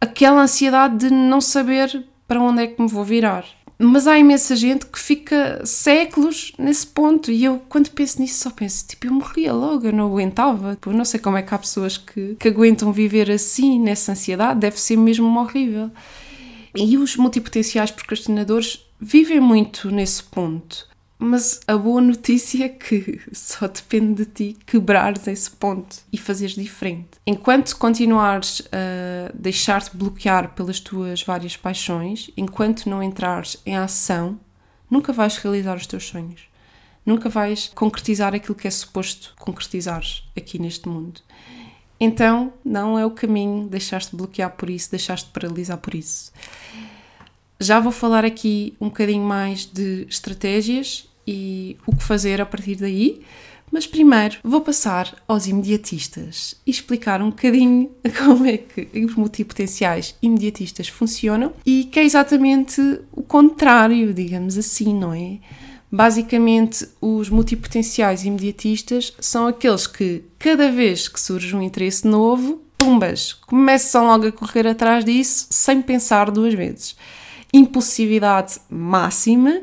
aquela 0.00 0.42
ansiedade 0.42 1.08
de 1.08 1.10
não 1.10 1.40
saber 1.40 2.06
para 2.26 2.40
onde 2.40 2.62
é 2.62 2.66
que 2.66 2.80
me 2.80 2.88
vou 2.88 3.04
virar. 3.04 3.44
Mas 3.78 4.06
há 4.06 4.18
imensa 4.18 4.54
gente 4.54 4.86
que 4.86 4.98
fica 4.98 5.60
séculos 5.64 6.52
nesse 6.58 6.86
ponto 6.86 7.30
e 7.30 7.44
eu, 7.44 7.60
quando 7.68 7.90
penso 7.90 8.20
nisso, 8.20 8.44
só 8.44 8.50
penso, 8.50 8.86
tipo, 8.86 9.06
eu 9.06 9.12
morria 9.12 9.52
logo, 9.52 9.86
eu 9.86 9.92
não 9.92 10.06
aguentava. 10.06 10.78
Eu 10.86 10.92
não 10.92 11.04
sei 11.04 11.18
como 11.18 11.36
é 11.36 11.42
que 11.42 11.54
há 11.54 11.58
pessoas 11.58 11.96
que, 11.96 12.36
que 12.36 12.48
aguentam 12.48 12.92
viver 12.92 13.30
assim, 13.30 13.80
nessa 13.80 14.12
ansiedade, 14.12 14.60
deve 14.60 14.80
ser 14.80 14.96
mesmo 14.96 15.26
horrível. 15.38 15.90
E 16.74 16.96
os 16.96 17.16
multipotenciais 17.16 17.90
procrastinadores 17.90 18.84
vivem 19.00 19.40
muito 19.40 19.90
nesse 19.90 20.22
ponto. 20.22 20.88
Mas 21.18 21.60
a 21.66 21.76
boa 21.76 22.00
notícia 22.00 22.64
é 22.64 22.68
que 22.68 23.20
só 23.32 23.66
depende 23.66 24.24
de 24.24 24.30
ti 24.30 24.56
quebrares 24.66 25.26
esse 25.26 25.50
ponto 25.50 25.96
e 26.12 26.18
fazeres 26.18 26.54
diferente. 26.54 27.10
Enquanto 27.26 27.74
continuares 27.76 28.62
a 28.72 29.03
deixar-te 29.32 29.96
bloquear 29.96 30.54
pelas 30.54 30.80
tuas 30.80 31.22
várias 31.22 31.56
paixões, 31.56 32.30
enquanto 32.36 32.88
não 32.88 33.02
entrares 33.02 33.56
em 33.64 33.76
ação, 33.76 34.38
nunca 34.90 35.12
vais 35.12 35.36
realizar 35.36 35.76
os 35.76 35.86
teus 35.86 36.04
sonhos. 36.04 36.42
Nunca 37.06 37.28
vais 37.28 37.70
concretizar 37.74 38.34
aquilo 38.34 38.54
que 38.54 38.66
é 38.66 38.70
suposto 38.70 39.34
concretizares 39.38 40.24
aqui 40.36 40.58
neste 40.58 40.88
mundo. 40.88 41.20
Então, 42.00 42.52
não 42.64 42.98
é 42.98 43.06
o 43.06 43.10
caminho 43.10 43.68
deixar-te 43.68 44.16
bloquear 44.16 44.50
por 44.50 44.68
isso, 44.68 44.90
deixar-te 44.90 45.26
paralisar 45.26 45.78
por 45.78 45.94
isso. 45.94 46.32
Já 47.60 47.78
vou 47.78 47.92
falar 47.92 48.24
aqui 48.24 48.74
um 48.80 48.88
bocadinho 48.88 49.24
mais 49.24 49.64
de 49.64 50.06
estratégias 50.08 51.08
e 51.26 51.78
o 51.86 51.94
que 51.94 52.02
fazer 52.02 52.40
a 52.40 52.46
partir 52.46 52.76
daí, 52.76 53.22
mas 53.74 53.88
primeiro 53.88 54.38
vou 54.44 54.60
passar 54.60 55.12
aos 55.26 55.48
imediatistas 55.48 56.54
e 56.64 56.70
explicar 56.70 57.20
um 57.20 57.30
bocadinho 57.30 57.90
como 58.24 58.46
é 58.46 58.56
que 58.56 58.88
os 59.04 59.16
multipotenciais 59.16 60.14
imediatistas 60.22 60.86
funcionam 60.86 61.52
e 61.66 61.82
que 61.82 61.98
é 61.98 62.04
exatamente 62.04 62.80
o 63.10 63.24
contrário, 63.24 64.14
digamos 64.14 64.56
assim, 64.56 64.94
não 64.94 65.12
é? 65.12 65.38
Basicamente, 65.90 66.88
os 67.00 67.28
multipotenciais 67.28 68.24
imediatistas 68.24 69.12
são 69.18 69.48
aqueles 69.48 69.88
que, 69.88 70.22
cada 70.38 70.70
vez 70.70 71.08
que 71.08 71.20
surge 71.20 71.54
um 71.56 71.62
interesse 71.62 72.06
novo, 72.06 72.62
pumbas, 72.78 73.32
começam 73.32 74.06
logo 74.06 74.28
a 74.28 74.32
correr 74.32 74.68
atrás 74.68 75.04
disso 75.04 75.48
sem 75.50 75.82
pensar 75.82 76.30
duas 76.30 76.54
vezes. 76.54 76.94
Impulsividade 77.52 78.56
máxima, 78.70 79.62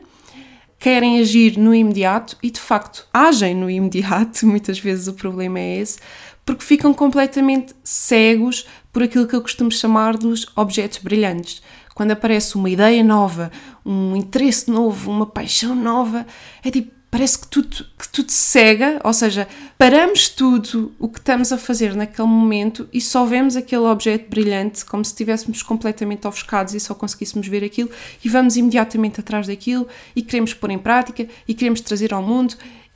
querem 0.82 1.20
agir 1.20 1.58
no 1.58 1.74
imediato 1.74 2.36
e, 2.44 2.52
de 2.52 2.60
facto, 2.60 3.08
agem 3.14 3.56
no 3.56 3.70
imediato. 3.70 4.46
Muitas 4.50 4.80
vezes 4.80 5.08
o 5.08 5.14
problema 5.14 5.60
é 5.60 5.78
esse, 5.78 6.00
porque 6.44 6.66
ficam 6.66 6.94
completamente 6.94 7.74
cegos 7.84 8.68
por 8.92 9.04
aquilo 9.04 9.28
que 9.28 9.36
eu 9.36 9.42
costumo 9.42 9.72
chamar 9.72 10.18
dos 10.18 10.46
objetos 10.56 10.98
brilhantes 10.98 11.62
quando 11.94 12.12
aparece 12.12 12.56
uma 12.56 12.70
ideia 12.70 13.04
nova, 13.04 13.52
um 13.86 14.16
interesse 14.16 14.72
novo, 14.72 15.12
uma 15.12 15.26
paixão 15.26 15.76
nova, 15.76 16.26
é 16.64 16.72
tipo, 16.72 16.92
parece 17.12 17.40
que 17.40 17.48
tudo, 17.48 17.86
que 18.00 18.08
tudo 18.08 18.32
cega, 18.32 19.02
ou 19.04 19.12
seja, 19.12 19.46
paramos 19.78 20.30
tudo 20.30 20.94
o 20.98 21.10
que 21.10 21.20
estamos 21.20 21.52
a 21.52 21.58
fazer 21.58 21.94
naquele 21.94 22.28
momento 22.30 22.88
e 22.94 23.02
só 23.02 23.26
vemos 23.26 23.58
aquele 23.58 23.82
objeto 23.82 24.30
brilhante 24.30 24.86
como 24.86 25.04
se 25.04 25.12
estivéssemos 25.12 25.62
completamente 25.62 26.26
ofuscados 26.26 26.74
e 26.74 26.80
só 26.80 26.96
conseguíssemos 26.96 27.50
ver 27.50 27.66
aquilo 27.66 27.92
e 28.24 28.30
vamos 28.30 28.56
imediatamente 28.56 29.20
atrás 29.20 29.46
daquilo 29.46 29.88
e 30.16 30.22
queremos 30.22 30.54
pôr 30.54 30.72
em 30.72 30.80
prática 30.80 31.28
e 31.46 31.54
queremos 31.54 31.82
trazer 31.82 32.14
ao 32.14 32.24
mundo 32.24 32.56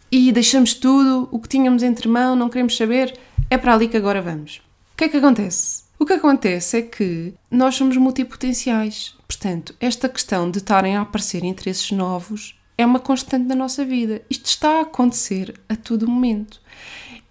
e 0.10 0.32
deixamos 0.32 0.74
tudo, 0.74 1.28
o 1.30 1.38
que 1.38 1.50
tínhamos 1.50 1.84
entre 1.84 2.08
mão, 2.08 2.38
não 2.38 2.48
queremos 2.48 2.78
saber, 2.78 3.20
é 3.50 3.58
para 3.58 3.74
ali 3.74 3.90
que 3.90 3.98
agora 3.98 4.22
vamos. 4.22 4.62
O 4.94 4.98
que 4.98 5.04
é 5.04 5.10
que 5.10 5.18
acontece? 5.18 5.84
O 6.00 6.06
que 6.06 6.14
acontece 6.14 6.78
é 6.78 6.82
que 6.82 7.34
nós 7.52 7.76
somos 7.76 7.98
multipotenciais. 7.98 9.14
Portanto, 9.28 9.76
esta 9.80 10.08
questão 10.08 10.50
de 10.50 10.60
estarem 10.60 10.96
a 10.96 11.02
aparecer 11.02 11.44
interesses 11.44 11.92
novos 11.92 12.56
é 12.78 12.86
uma 12.86 13.00
constante 13.00 13.48
da 13.48 13.56
nossa 13.56 13.86
vida. 13.86 14.22
Isto 14.30 14.46
está 14.46 14.80
a 14.80 14.82
acontecer 14.82 15.54
a 15.70 15.76
todo 15.76 16.08
momento. 16.08 16.60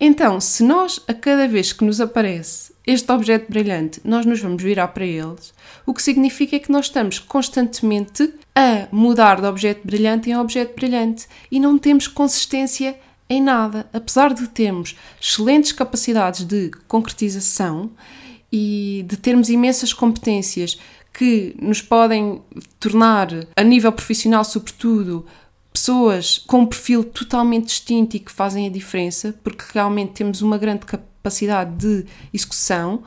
Então, 0.01 0.41
se 0.41 0.63
nós, 0.63 1.01
a 1.07 1.15
cada 1.15 1.47
vez 1.47 1.73
que 1.73 1.85
nos 1.85 2.01
aparece 2.01 2.75
este 2.87 3.11
objeto 3.11 3.51
brilhante, 3.51 4.01
nós 4.05 4.27
nos 4.27 4.41
vamos 4.41 4.63
virar 4.63 4.89
para 4.89 5.07
eles, 5.07 5.55
o 5.87 5.95
que 5.95 6.03
significa 6.03 6.57
é 6.57 6.59
que 6.59 6.73
nós 6.73 6.87
estamos 6.87 7.19
constantemente 7.19 8.35
a 8.55 8.89
mudar 8.93 9.41
de 9.41 9.47
objeto 9.47 9.87
brilhante 9.87 10.29
em 10.29 10.37
objeto 10.37 10.75
brilhante 10.75 11.27
e 11.51 11.59
não 11.59 11.79
temos 11.79 12.07
consistência 12.09 12.99
em 13.29 13.43
nada. 13.43 13.89
Apesar 13.93 14.35
de 14.35 14.47
termos 14.49 14.97
excelentes 15.21 15.73
capacidades 15.73 16.45
de 16.45 16.71
concretização 16.87 17.91
e 18.53 19.05
de 19.09 19.17
termos 19.17 19.49
imensas 19.49 19.93
competências 19.93 20.79
que 21.17 21.55
nos 21.63 21.81
podem 21.81 22.43
tornar, 22.81 23.29
a 23.57 23.63
nível 23.63 23.93
profissional, 23.93 24.45
sobretudo, 24.45 25.25
pessoas 25.73 26.39
com 26.39 26.61
um 26.61 26.67
perfil 26.67 27.05
totalmente 27.05 27.67
distinto 27.67 28.17
e 28.17 28.21
que 28.21 28.33
fazem 28.33 28.67
a 28.67 28.71
diferença, 28.71 29.33
porque 29.45 29.65
realmente 29.73 30.13
temos 30.13 30.43
uma 30.43 30.59
grande 30.59 30.85
capacidade 30.85 31.77
de 31.77 32.05
execução, 32.33 33.05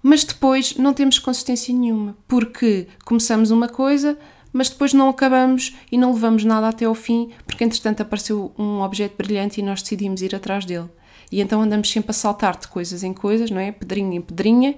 mas 0.00 0.22
depois 0.22 0.76
não 0.76 0.94
temos 0.94 1.18
consistência 1.18 1.74
nenhuma, 1.74 2.16
porque 2.28 2.86
começamos 3.04 3.50
uma 3.50 3.68
coisa, 3.68 4.16
mas 4.52 4.68
depois 4.68 4.94
não 4.94 5.08
acabamos 5.08 5.76
e 5.90 5.98
não 5.98 6.12
levamos 6.12 6.44
nada 6.44 6.68
até 6.68 6.84
ao 6.84 6.94
fim, 6.94 7.30
porque 7.44 7.64
entretanto 7.64 8.00
apareceu 8.00 8.52
um 8.56 8.80
objeto 8.80 9.16
brilhante 9.16 9.60
e 9.60 9.64
nós 9.64 9.82
decidimos 9.82 10.22
ir 10.22 10.34
atrás 10.34 10.64
dele. 10.64 10.88
E 11.30 11.40
então 11.40 11.60
andamos 11.60 11.90
sempre 11.90 12.10
a 12.12 12.14
saltar 12.14 12.56
de 12.56 12.68
coisas 12.68 13.02
em 13.02 13.12
coisas, 13.12 13.50
não 13.50 13.60
é? 13.60 13.70
Pedrinha 13.70 14.16
em 14.16 14.20
pedrinha, 14.20 14.74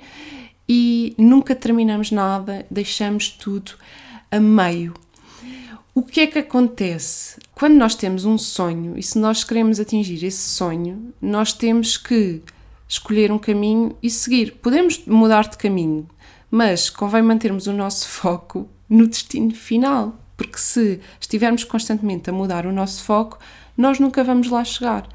e 0.73 1.17
nunca 1.19 1.53
terminamos 1.53 2.13
nada, 2.13 2.65
deixamos 2.71 3.29
tudo 3.29 3.73
a 4.31 4.39
meio. 4.39 4.95
O 5.93 6.01
que 6.01 6.21
é 6.21 6.29
que 6.29 6.39
acontece? 6.39 7.41
Quando 7.57 7.75
nós 7.75 7.97
temos 7.97 8.25
um 8.25 8.39
sonho 8.39 8.97
e 8.97 9.03
se 9.03 9.19
nós 9.19 9.43
queremos 9.43 9.81
atingir 9.81 10.25
esse 10.25 10.49
sonho, 10.49 11.13
nós 11.21 11.53
temos 11.53 11.97
que 11.97 12.41
escolher 12.87 13.33
um 13.33 13.39
caminho 13.39 13.97
e 14.01 14.09
seguir. 14.09 14.53
Podemos 14.63 15.05
mudar 15.07 15.49
de 15.49 15.59
caminho, 15.59 16.09
mas 16.49 16.89
convém 16.89 17.21
mantermos 17.21 17.67
o 17.67 17.73
nosso 17.73 18.07
foco 18.07 18.69
no 18.89 19.09
destino 19.09 19.53
final, 19.53 20.21
porque 20.37 20.59
se 20.59 21.01
estivermos 21.21 21.65
constantemente 21.65 22.31
a 22.31 22.33
mudar 22.33 22.65
o 22.65 22.73
nosso 22.73 23.03
foco, 23.03 23.41
nós 23.77 23.99
nunca 23.99 24.23
vamos 24.23 24.49
lá 24.49 24.63
chegar. 24.63 25.09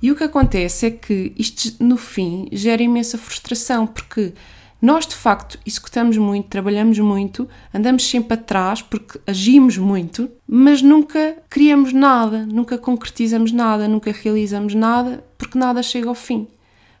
E 0.00 0.10
o 0.10 0.16
que 0.16 0.24
acontece 0.24 0.86
é 0.86 0.90
que 0.90 1.34
isto, 1.36 1.84
no 1.84 1.98
fim, 1.98 2.48
gera 2.50 2.82
imensa 2.82 3.18
frustração, 3.18 3.86
porque 3.86 4.32
nós, 4.86 5.04
de 5.04 5.16
facto, 5.16 5.58
executamos 5.66 6.16
muito, 6.16 6.46
trabalhamos 6.46 6.96
muito, 7.00 7.48
andamos 7.74 8.08
sempre 8.08 8.34
atrás 8.34 8.80
porque 8.80 9.18
agimos 9.26 9.76
muito, 9.76 10.30
mas 10.46 10.80
nunca 10.80 11.36
criamos 11.50 11.92
nada, 11.92 12.46
nunca 12.46 12.78
concretizamos 12.78 13.50
nada, 13.50 13.88
nunca 13.88 14.12
realizamos 14.12 14.74
nada 14.74 15.24
porque 15.36 15.58
nada 15.58 15.82
chega 15.82 16.08
ao 16.08 16.14
fim. 16.14 16.46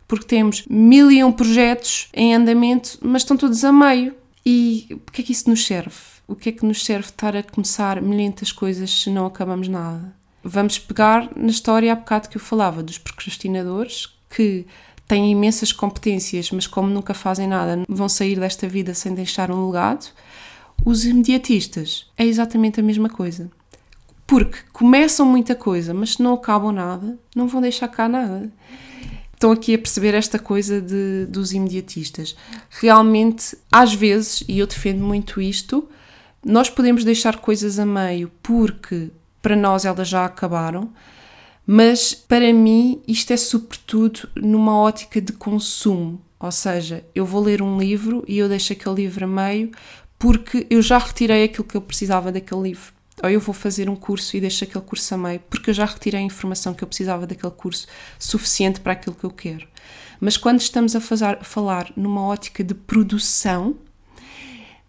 Porque 0.08 0.26
temos 0.26 0.64
mil 0.68 1.12
e 1.12 1.22
um 1.22 1.30
projetos 1.30 2.08
em 2.12 2.34
andamento, 2.34 2.98
mas 3.00 3.22
estão 3.22 3.36
todos 3.36 3.64
a 3.64 3.70
meio. 3.70 4.16
E 4.44 4.88
o 4.90 5.12
que 5.12 5.22
é 5.22 5.24
que 5.24 5.30
isso 5.30 5.48
nos 5.48 5.64
serve? 5.64 5.94
O 6.26 6.34
que 6.34 6.48
é 6.48 6.52
que 6.52 6.66
nos 6.66 6.84
serve 6.84 7.06
estar 7.06 7.36
a 7.36 7.42
começar 7.44 8.02
milhentas 8.02 8.50
coisas 8.50 8.90
se 8.90 9.10
não 9.10 9.26
acabamos 9.26 9.68
nada? 9.68 10.12
Vamos 10.42 10.76
pegar 10.76 11.30
na 11.36 11.50
história 11.50 11.92
há 11.92 11.94
bocado 11.94 12.28
que 12.28 12.36
eu 12.36 12.40
falava 12.40 12.82
dos 12.82 12.98
procrastinadores 12.98 14.08
que 14.28 14.66
têm 15.06 15.30
imensas 15.30 15.72
competências, 15.72 16.50
mas 16.50 16.66
como 16.66 16.88
nunca 16.88 17.14
fazem 17.14 17.46
nada, 17.46 17.82
vão 17.88 18.08
sair 18.08 18.38
desta 18.38 18.68
vida 18.68 18.94
sem 18.94 19.14
deixar 19.14 19.50
um 19.50 19.66
legado. 19.66 20.06
Os 20.84 21.04
imediatistas 21.04 22.06
é 22.16 22.24
exatamente 22.24 22.80
a 22.80 22.82
mesma 22.82 23.08
coisa. 23.08 23.50
Porque 24.26 24.58
começam 24.72 25.24
muita 25.24 25.54
coisa, 25.54 25.94
mas 25.94 26.14
se 26.14 26.22
não 26.22 26.34
acabam 26.34 26.72
nada, 26.72 27.16
não 27.34 27.46
vão 27.46 27.60
deixar 27.60 27.88
cá 27.88 28.08
nada. 28.08 28.50
Estão 29.32 29.52
aqui 29.52 29.74
a 29.74 29.78
perceber 29.78 30.14
esta 30.14 30.38
coisa 30.38 30.80
de, 30.80 31.26
dos 31.26 31.52
imediatistas. 31.52 32.34
Realmente, 32.70 33.56
às 33.70 33.94
vezes, 33.94 34.42
e 34.48 34.58
eu 34.58 34.66
defendo 34.66 35.04
muito 35.04 35.40
isto, 35.40 35.88
nós 36.44 36.68
podemos 36.68 37.04
deixar 37.04 37.38
coisas 37.38 37.78
a 37.78 37.86
meio 37.86 38.30
porque 38.42 39.10
para 39.42 39.54
nós 39.54 39.84
elas 39.84 40.08
já 40.08 40.24
acabaram, 40.24 40.90
mas 41.66 42.14
para 42.14 42.52
mim 42.52 43.02
isto 43.08 43.32
é 43.32 43.36
sobretudo 43.36 44.28
numa 44.36 44.78
ótica 44.78 45.20
de 45.20 45.32
consumo, 45.32 46.20
ou 46.38 46.52
seja, 46.52 47.04
eu 47.14 47.26
vou 47.26 47.42
ler 47.42 47.60
um 47.60 47.78
livro 47.78 48.22
e 48.28 48.38
eu 48.38 48.48
deixo 48.48 48.72
aquele 48.72 48.94
livro 48.94 49.24
a 49.24 49.28
meio 49.28 49.72
porque 50.18 50.66
eu 50.70 50.80
já 50.80 50.98
retirei 50.98 51.44
aquilo 51.44 51.64
que 51.64 51.76
eu 51.76 51.80
precisava 51.80 52.30
daquele 52.30 52.62
livro. 52.62 52.94
Ou 53.22 53.30
eu 53.30 53.40
vou 53.40 53.54
fazer 53.54 53.88
um 53.88 53.96
curso 53.96 54.36
e 54.36 54.40
deixo 54.40 54.64
aquele 54.64 54.84
curso 54.84 55.14
a 55.14 55.18
meio 55.18 55.40
porque 55.50 55.70
eu 55.70 55.74
já 55.74 55.86
retirei 55.86 56.20
a 56.20 56.22
informação 56.22 56.74
que 56.74 56.84
eu 56.84 56.88
precisava 56.88 57.26
daquele 57.26 57.52
curso 57.52 57.86
suficiente 58.18 58.80
para 58.80 58.92
aquilo 58.92 59.16
que 59.16 59.24
eu 59.24 59.30
quero. 59.30 59.66
Mas 60.20 60.36
quando 60.36 60.60
estamos 60.60 60.94
a, 60.94 61.00
fazer, 61.00 61.24
a 61.24 61.44
falar 61.44 61.92
numa 61.96 62.22
ótica 62.22 62.62
de 62.62 62.74
produção, 62.74 63.76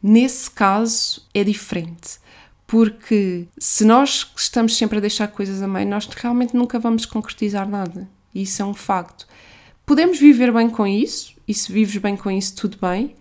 nesse 0.04 0.52
caso 0.52 1.26
é 1.34 1.44
diferente 1.44 2.20
porque 2.68 3.48
se 3.58 3.86
nós 3.86 4.30
estamos 4.36 4.76
sempre 4.76 4.98
a 4.98 5.02
deixar 5.02 5.30
coisas 5.30 5.62
a 5.62 5.68
meio, 5.68 5.88
nós 5.88 6.06
realmente 6.06 6.54
nunca 6.54 6.78
vamos 6.78 7.06
concretizar 7.06 7.68
nada. 7.68 8.08
Isso 8.36 8.62
é 8.62 8.66
um 8.66 8.74
facto. 8.74 9.26
Podemos 9.86 10.20
viver 10.20 10.52
bem 10.52 10.70
com 10.70 10.86
isso, 10.86 11.34
e 11.48 11.54
se 11.54 11.72
vives 11.72 11.96
bem 11.96 12.18
com 12.18 12.30
isso, 12.30 12.56
tudo 12.58 12.78
bem, 12.80 13.16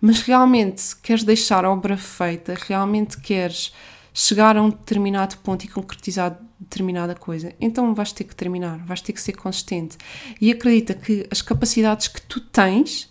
mas 0.00 0.20
realmente 0.22 0.96
queres 1.02 1.24
deixar 1.24 1.64
a 1.64 1.70
obra 1.70 1.96
feita, 1.96 2.56
realmente 2.68 3.20
queres 3.20 3.74
chegar 4.14 4.56
a 4.56 4.62
um 4.62 4.70
determinado 4.70 5.36
ponto 5.38 5.64
e 5.64 5.68
concretizar 5.68 6.38
determinada 6.60 7.14
coisa, 7.14 7.52
então 7.60 7.92
vais 7.94 8.12
ter 8.12 8.24
que 8.24 8.36
terminar, 8.36 8.78
vais 8.84 9.00
ter 9.00 9.12
que 9.12 9.20
ser 9.20 9.32
consistente. 9.32 9.98
E 10.40 10.50
acredita 10.52 10.94
que 10.94 11.26
as 11.28 11.42
capacidades 11.42 12.06
que 12.06 12.22
tu 12.22 12.40
tens 12.40 13.10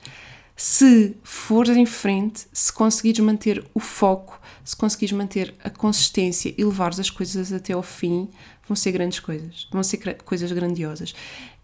se 0.56 1.18
fores 1.24 1.76
em 1.76 1.86
frente, 1.86 2.48
se 2.54 2.72
conseguires 2.72 3.20
manter 3.20 3.66
o 3.74 3.80
foco, 3.80 4.41
se 4.64 4.76
conseguires 4.76 5.16
manter 5.16 5.54
a 5.64 5.70
consistência 5.70 6.54
e 6.58 6.64
levares 6.64 7.00
as 7.00 7.10
coisas 7.10 7.52
até 7.52 7.74
ao 7.74 7.84
fim, 7.84 8.30
vão 8.68 8.76
ser 8.76 8.92
grandes 8.92 9.20
coisas, 9.20 9.68
vão 9.72 9.84
ser 9.84 9.98
coisas 10.24 10.52
grandiosas. 10.52 11.14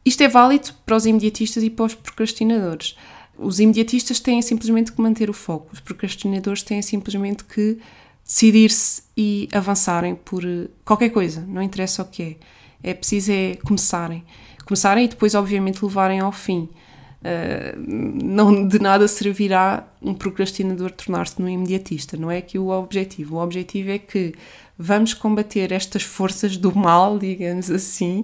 Isto 0.06 0.24
é 0.24 0.28
válido 0.28 0.70
para 0.86 0.96
os 0.96 1.06
imediatistas 1.06 1.64
e 1.64 1.70
para 1.70 1.86
os 1.86 1.96
procrastinadores. 1.96 2.96
Os 3.38 3.60
imediatistas 3.60 4.20
têm 4.20 4.42
simplesmente 4.42 4.92
que 4.92 5.02
manter 5.02 5.30
o 5.30 5.34
foco, 5.34 5.70
os 5.74 5.80
procrastinadores 5.80 6.64
têm 6.64 6.82
simplesmente 6.82 7.44
que 7.44 7.78
decidir-se 8.26 9.04
e 9.16 9.48
avançarem 9.54 10.16
por 10.16 10.44
eh, 10.44 10.68
qualquer 10.84 11.10
coisa, 11.10 11.42
não 11.48 11.62
interessa 11.62 12.02
o 12.02 12.06
que 12.06 12.24
é. 12.24 12.36
É 12.84 12.94
preciso 12.94 13.32
é 13.32 13.56
começarem. 13.64 14.24
Começarem 14.66 15.06
e 15.06 15.08
depois, 15.08 15.34
obviamente, 15.34 15.84
levarem 15.84 16.20
ao 16.20 16.32
fim. 16.32 16.70
Uh, 17.18 17.76
não 17.86 18.68
de 18.68 18.80
nada 18.80 19.08
servirá 19.08 19.88
um 20.02 20.14
procrastinador 20.14 20.92
tornar-se 20.92 21.42
num 21.42 21.50
imediatista, 21.50 22.16
não 22.16 22.30
é 22.30 22.42
que 22.42 22.60
o 22.60 22.70
objetivo. 22.70 23.36
O 23.36 23.44
objetivo 23.44 23.90
é 23.90 23.98
que 23.98 24.36
vamos 24.78 25.14
combater 25.14 25.72
estas 25.72 26.04
forças 26.04 26.58
do 26.58 26.76
mal, 26.76 27.18
digamos 27.20 27.72
assim, 27.72 28.24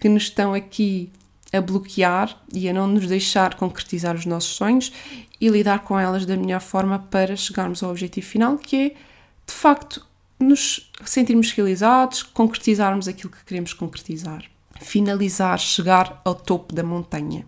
que 0.00 0.08
nos 0.08 0.24
estão 0.24 0.54
aqui 0.54 1.10
a 1.52 1.60
bloquear 1.60 2.40
e 2.52 2.68
a 2.68 2.72
não 2.72 2.86
nos 2.86 3.06
deixar 3.06 3.54
concretizar 3.54 4.14
os 4.14 4.24
nossos 4.24 4.54
sonhos 4.54 4.92
e 5.40 5.48
lidar 5.48 5.80
com 5.80 5.98
elas 5.98 6.24
da 6.24 6.36
melhor 6.36 6.60
forma 6.60 6.98
para 6.98 7.34
chegarmos 7.36 7.82
ao 7.82 7.90
objetivo 7.90 8.26
final, 8.26 8.56
que 8.56 8.76
é 8.76 8.88
de 8.88 9.52
facto 9.52 10.06
nos 10.38 10.90
sentirmos 11.04 11.50
realizados, 11.52 12.22
concretizarmos 12.22 13.08
aquilo 13.08 13.30
que 13.30 13.44
queremos 13.44 13.72
concretizar, 13.72 14.44
finalizar, 14.80 15.58
chegar 15.58 16.20
ao 16.24 16.34
topo 16.34 16.74
da 16.74 16.82
montanha. 16.82 17.44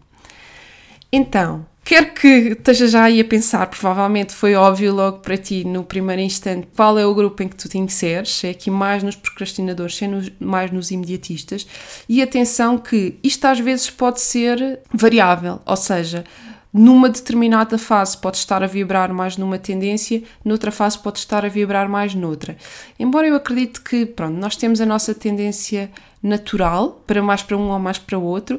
Então, 1.13 1.67
quero 1.85 2.15
que 2.15 2.27
esteja 2.27 2.89
já 2.89 3.05
aí 3.05 3.21
a 3.21 3.25
pensar, 3.25 3.67
provavelmente 3.67 4.33
foi 4.33 4.55
óbvio 4.55 4.95
logo 4.95 5.19
para 5.19 5.37
ti 5.37 5.63
no 5.63 5.85
primeiro 5.85 6.23
instante 6.23 6.69
qual 6.75 6.99
é 6.99 7.05
o 7.05 7.15
grupo 7.15 7.43
em 7.43 7.49
que 7.49 7.57
tu 7.57 7.69
te 7.69 7.77
inseres, 7.77 8.31
se 8.31 8.47
é 8.47 8.51
aqui 8.51 8.71
mais 8.71 9.03
nos 9.03 9.15
procrastinadores, 9.15 9.97
se 9.97 10.07
é 10.07 10.09
nos, 10.09 10.33
mais 10.41 10.71
nos 10.71 10.91
imediatistas. 10.91 11.67
E 12.09 12.23
atenção 12.23 12.79
que 12.79 13.19
isto 13.23 13.45
às 13.45 13.61
vezes 13.61 13.91
pode 13.91 14.23
ser 14.23 14.81
variável, 14.91 15.61
ou 15.67 15.77
seja, 15.77 16.25
numa 16.73 17.11
determinada 17.11 17.77
fase 17.77 18.17
pode 18.17 18.39
estar 18.39 18.63
a 18.63 18.67
vibrar 18.67 19.13
mais 19.13 19.37
numa 19.37 19.59
tendência, 19.59 20.23
noutra 20.43 20.73
fase 20.73 20.99
pode 20.99 21.19
estar 21.19 21.45
a 21.45 21.49
vibrar 21.49 21.87
mais 21.91 22.15
noutra. 22.15 22.57
Embora 22.99 23.27
eu 23.27 23.35
acredite 23.35 23.83
que, 23.83 24.07
pronto, 24.07 24.39
nós 24.39 24.57
temos 24.57 24.81
a 24.81 24.87
nossa 24.87 25.13
tendência 25.13 25.91
natural 26.23 27.03
para 27.07 27.23
mais 27.23 27.43
para 27.43 27.59
um 27.59 27.69
ou 27.69 27.79
mais 27.79 27.99
para 27.99 28.19
o 28.19 28.23
outro, 28.23 28.59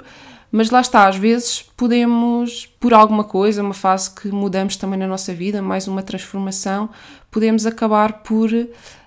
Mas 0.55 0.69
lá 0.69 0.81
está, 0.81 1.07
às 1.07 1.15
vezes 1.15 1.63
podemos, 1.75 2.67
por 2.79 2.93
alguma 2.93 3.23
coisa, 3.23 3.63
uma 3.63 3.73
fase 3.73 4.11
que 4.11 4.27
mudamos 4.27 4.77
também 4.77 4.99
na 4.99 5.07
nossa 5.07 5.33
vida, 5.33 5.63
mais 5.63 5.87
uma 5.87 6.03
transformação, 6.03 6.91
podemos 7.31 7.65
acabar 7.65 8.21
por 8.21 8.51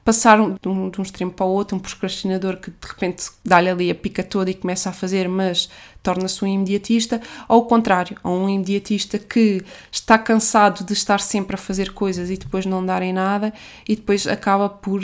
passar 0.05 0.38
de 0.38 0.69
um, 0.69 0.91
de 0.91 1.00
um 1.00 1.03
extremo 1.05 1.31
para 1.31 1.47
o 1.47 1.50
outro, 1.50 1.76
um 1.76 1.79
procrastinador 1.79 2.57
que 2.57 2.73
de 2.73 2.88
repente 2.88 3.31
dá-lhe 3.45 3.71
ali 3.71 3.88
a 3.93 3.95
pica 3.95 4.25
toda 4.25 4.50
e 4.50 4.55
começa 4.55 4.91
a 4.91 4.93
fazer, 4.93 5.29
mas 5.29 5.71
torna-se 6.03 6.45
um 6.45 6.49
imediatista, 6.49 7.23
ou 7.49 7.61
o 7.61 7.67
contrário, 7.67 8.17
ou 8.25 8.37
um 8.37 8.49
imediatista 8.49 9.17
que 9.17 9.65
está 9.93 10.19
cansado 10.19 10.85
de 10.85 10.95
estar 10.95 11.21
sempre 11.21 11.55
a 11.55 11.59
fazer 11.59 11.93
coisas 11.93 12.29
e 12.29 12.37
depois 12.37 12.67
não 12.67 12.85
darem 12.85 13.12
nada 13.12 13.55
e 13.88 13.95
depois 13.95 14.26
acaba 14.26 14.69
por, 14.69 15.00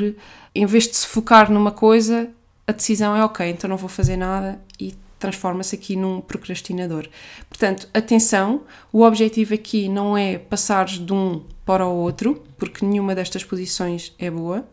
em 0.52 0.66
vez 0.66 0.88
de 0.88 0.96
se 0.96 1.06
focar 1.06 1.52
numa 1.52 1.70
coisa, 1.70 2.28
a 2.66 2.72
decisão 2.72 3.14
é 3.14 3.24
ok, 3.24 3.48
então 3.48 3.70
não 3.70 3.76
vou 3.76 3.88
fazer 3.88 4.16
nada 4.16 4.60
e 4.80 4.92
transforma-se 5.22 5.76
aqui 5.76 5.94
num 5.94 6.20
procrastinador. 6.20 7.08
Portanto, 7.48 7.88
atenção, 7.94 8.62
o 8.92 9.02
objetivo 9.02 9.54
aqui 9.54 9.88
não 9.88 10.18
é 10.18 10.36
passar 10.36 10.86
de 10.86 11.12
um 11.12 11.44
para 11.64 11.86
o 11.86 11.94
outro, 11.94 12.42
porque 12.58 12.84
nenhuma 12.84 13.14
destas 13.14 13.44
posições 13.44 14.12
é 14.18 14.28
boa. 14.28 14.68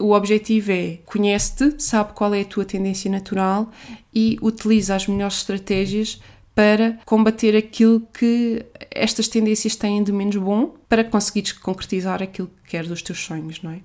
O 0.00 0.12
objetivo 0.12 0.72
é 0.72 0.98
conhece-te, 1.06 1.80
sabe 1.80 2.12
qual 2.12 2.34
é 2.34 2.40
a 2.40 2.44
tua 2.44 2.64
tendência 2.64 3.08
natural 3.08 3.70
e 4.12 4.36
utiliza 4.42 4.96
as 4.96 5.06
melhores 5.06 5.36
estratégias 5.36 6.20
para 6.56 6.98
combater 7.06 7.56
aquilo 7.56 8.00
que 8.12 8.66
estas 8.90 9.28
tendências 9.28 9.76
têm 9.76 10.02
de 10.02 10.12
menos 10.12 10.36
bom 10.36 10.74
para 10.88 11.04
conseguires 11.04 11.52
concretizar 11.52 12.20
aquilo 12.20 12.50
que 12.64 12.70
queres 12.70 12.88
dos 12.88 13.00
teus 13.00 13.20
sonhos, 13.20 13.62
não 13.62 13.70
é? 13.70 13.80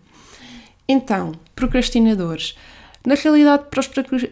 Então, 0.89 1.33
procrastinadores. 1.55 2.55
Na 3.07 3.15
realidade, 3.15 3.67
para 3.71 3.79
os 3.79 3.87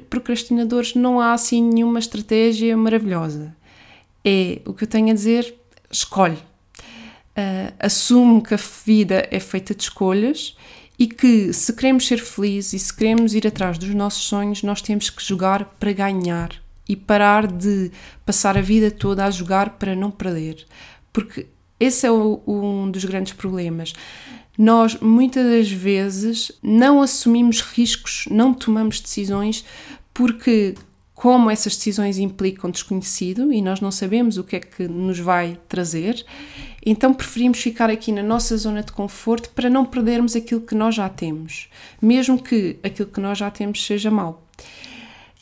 procrastinadores 0.10 0.96
não 0.96 1.22
há 1.22 1.32
assim 1.32 1.64
nenhuma 1.64 1.98
estratégia 1.98 2.76
maravilhosa. 2.76 3.56
É 4.22 4.60
o 4.66 4.74
que 4.74 4.84
eu 4.84 4.88
tenho 4.88 5.12
a 5.12 5.14
dizer, 5.14 5.56
escolhe. 5.90 6.36
Uh, 6.36 7.72
assume 7.80 8.42
que 8.42 8.54
a 8.54 8.60
vida 8.86 9.30
é 9.32 9.40
feita 9.40 9.74
de 9.74 9.82
escolhas 9.82 10.58
e 11.00 11.08
que 11.08 11.54
se 11.54 11.72
queremos 11.72 12.06
ser 12.06 12.18
felizes 12.18 12.74
e 12.74 12.80
se 12.80 12.94
queremos 12.94 13.34
ir 13.34 13.48
atrás 13.48 13.78
dos 13.78 13.96
nossos 13.96 14.24
sonhos, 14.24 14.62
nós 14.62 14.82
temos 14.82 15.10
que 15.10 15.24
jogar 15.24 15.64
para 15.80 15.94
ganhar 15.94 16.62
e 16.86 16.98
parar 16.98 17.48
de 17.48 17.90
passar 18.26 18.58
a 18.58 18.62
vida 18.62 18.92
toda 18.92 19.24
a 19.24 19.32
jogar 19.32 19.78
para 19.78 19.96
não 19.96 20.12
perder. 20.12 20.66
Porque 21.14 21.48
esse 21.80 22.06
é 22.06 22.12
o, 22.12 22.42
um 22.46 22.92
dos 22.92 23.06
grandes 23.06 23.32
problemas 23.32 23.94
nós 24.58 25.00
muitas 25.00 25.46
das 25.46 25.72
vezes 25.72 26.52
não 26.62 27.02
assumimos 27.02 27.62
riscos, 27.62 28.26
não 28.30 28.54
tomamos 28.54 29.00
decisões 29.00 29.66
porque 30.14 30.76
como 31.14 31.50
essas 31.50 31.76
decisões 31.76 32.18
implicam 32.18 32.70
desconhecido 32.70 33.52
e 33.52 33.62
nós 33.62 33.80
não 33.80 33.90
sabemos 33.90 34.38
o 34.38 34.44
que 34.44 34.58
é 34.58 34.60
que 34.60 34.88
nos 34.88 35.18
vai 35.18 35.58
trazer, 35.68 36.26
então 36.86 37.14
preferimos 37.14 37.60
ficar 37.60 37.90
aqui 37.90 38.12
na 38.12 38.22
nossa 38.22 38.56
zona 38.58 38.84
de 38.84 38.92
conforto 38.92 39.50
para 39.50 39.70
não 39.70 39.86
perdermos 39.86 40.36
aquilo 40.36 40.62
que 40.62 40.76
nós 40.76 40.94
já 40.94 41.08
temos, 41.08 41.70
mesmo 42.02 42.42
que 42.42 42.78
aquilo 42.84 43.10
que 43.10 43.22
nós 43.22 43.38
já 43.38 43.50
temos 43.50 43.86
seja 43.86 44.12
mau. 44.12 44.44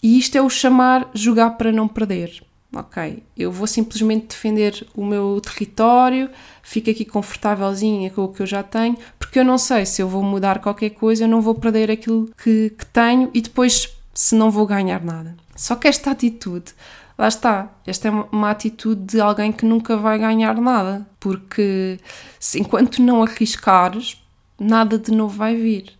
E 0.01 0.17
isto 0.19 0.37
é 0.37 0.41
o 0.41 0.49
chamar 0.49 1.09
jogar 1.13 1.51
para 1.51 1.71
não 1.71 1.87
perder 1.87 2.43
ok, 2.73 3.23
eu 3.37 3.51
vou 3.51 3.67
simplesmente 3.67 4.27
defender 4.27 4.85
o 4.95 5.05
meu 5.05 5.39
território, 5.39 6.29
fico 6.61 6.89
aqui 6.89 7.05
confortávelzinha 7.05 8.09
com 8.09 8.23
o 8.23 8.27
que 8.27 8.41
eu 8.41 8.45
já 8.45 8.63
tenho, 8.63 8.97
porque 9.19 9.39
eu 9.39 9.45
não 9.45 9.57
sei 9.57 9.85
se 9.85 10.01
eu 10.01 10.07
vou 10.07 10.23
mudar 10.23 10.59
qualquer 10.59 10.89
coisa, 10.91 11.25
eu 11.25 11.27
não 11.27 11.41
vou 11.41 11.55
perder 11.55 11.91
aquilo 11.91 12.29
que, 12.43 12.71
que 12.77 12.85
tenho 12.87 13.29
e 13.33 13.41
depois 13.41 13.95
se 14.13 14.35
não 14.35 14.49
vou 14.49 14.65
ganhar 14.65 15.03
nada. 15.03 15.35
Só 15.55 15.75
que 15.75 15.87
esta 15.87 16.11
atitude, 16.11 16.73
lá 17.17 17.27
está, 17.27 17.69
esta 17.85 18.07
é 18.07 18.11
uma 18.11 18.49
atitude 18.49 19.01
de 19.01 19.21
alguém 19.21 19.51
que 19.51 19.65
nunca 19.65 19.95
vai 19.95 20.17
ganhar 20.17 20.55
nada, 20.59 21.07
porque 21.19 21.99
se, 22.39 22.59
enquanto 22.59 23.01
não 23.01 23.23
arriscares, 23.23 24.21
nada 24.59 24.97
de 24.97 25.11
novo 25.11 25.37
vai 25.37 25.55
vir. 25.55 25.93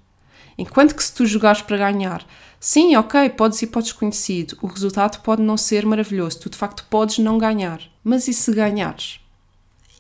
Enquanto 0.58 0.96
que 0.96 1.04
se 1.04 1.14
tu 1.14 1.26
jogares 1.26 1.62
para 1.62 1.78
ganhar, 1.78 2.26
Sim, 2.66 2.96
ok, 2.96 3.30
podes 3.32 3.62
ir 3.62 3.68
para 3.68 3.80
o 3.80 3.84
desconhecido. 3.84 4.58
O 4.62 4.68
resultado 4.68 5.22
pode 5.22 5.42
não 5.42 5.58
ser 5.58 5.86
maravilhoso. 5.86 6.40
Tu 6.40 6.50
de 6.50 6.58
facto 6.58 6.86
podes 6.90 7.18
não 7.18 7.38
ganhar. 7.38 7.82
Mas 8.02 8.30
e 8.30 8.34
se 8.34 8.54
ganhares? 8.54 9.20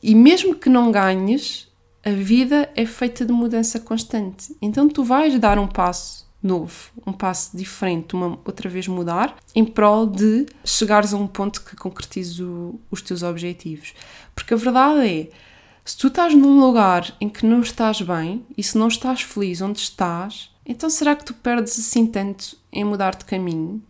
E 0.01 0.15
mesmo 0.15 0.55
que 0.55 0.69
não 0.69 0.89
ganhes, 0.89 1.67
a 2.05 2.11
vida 2.11 2.71
é 2.73 2.85
feita 2.85 3.25
de 3.25 3.33
mudança 3.33 3.81
constante. 3.81 4.55
Então 4.61 4.87
tu 4.87 5.03
vais 5.03 5.37
dar 5.37 5.59
um 5.59 5.67
passo 5.67 6.25
novo, 6.41 6.89
um 7.05 7.11
passo 7.11 7.57
diferente, 7.57 8.15
uma 8.15 8.39
outra 8.45 8.69
vez 8.69 8.87
mudar, 8.87 9.35
em 9.53 9.65
prol 9.65 10.05
de 10.05 10.45
chegares 10.63 11.13
a 11.13 11.17
um 11.17 11.27
ponto 11.27 11.65
que 11.65 11.75
concretizes 11.75 12.39
o, 12.39 12.79
os 12.89 13.01
teus 13.01 13.23
objetivos. 13.23 13.93
Porque 14.33 14.53
a 14.53 14.57
verdade 14.57 15.05
é, 15.05 15.29
se 15.83 15.97
tu 15.97 16.07
estás 16.07 16.33
num 16.33 16.61
lugar 16.61 17.13
em 17.19 17.27
que 17.27 17.45
não 17.45 17.59
estás 17.59 18.01
bem 18.01 18.45
e 18.57 18.63
se 18.63 18.77
não 18.77 18.87
estás 18.87 19.21
feliz 19.21 19.59
onde 19.59 19.79
estás, 19.79 20.52
então 20.65 20.89
será 20.89 21.15
que 21.15 21.25
tu 21.25 21.33
perdes 21.33 21.77
assim 21.77 22.05
tanto 22.05 22.57
em 22.71 22.83
mudar 22.83 23.15
de 23.15 23.25
caminho? 23.25 23.81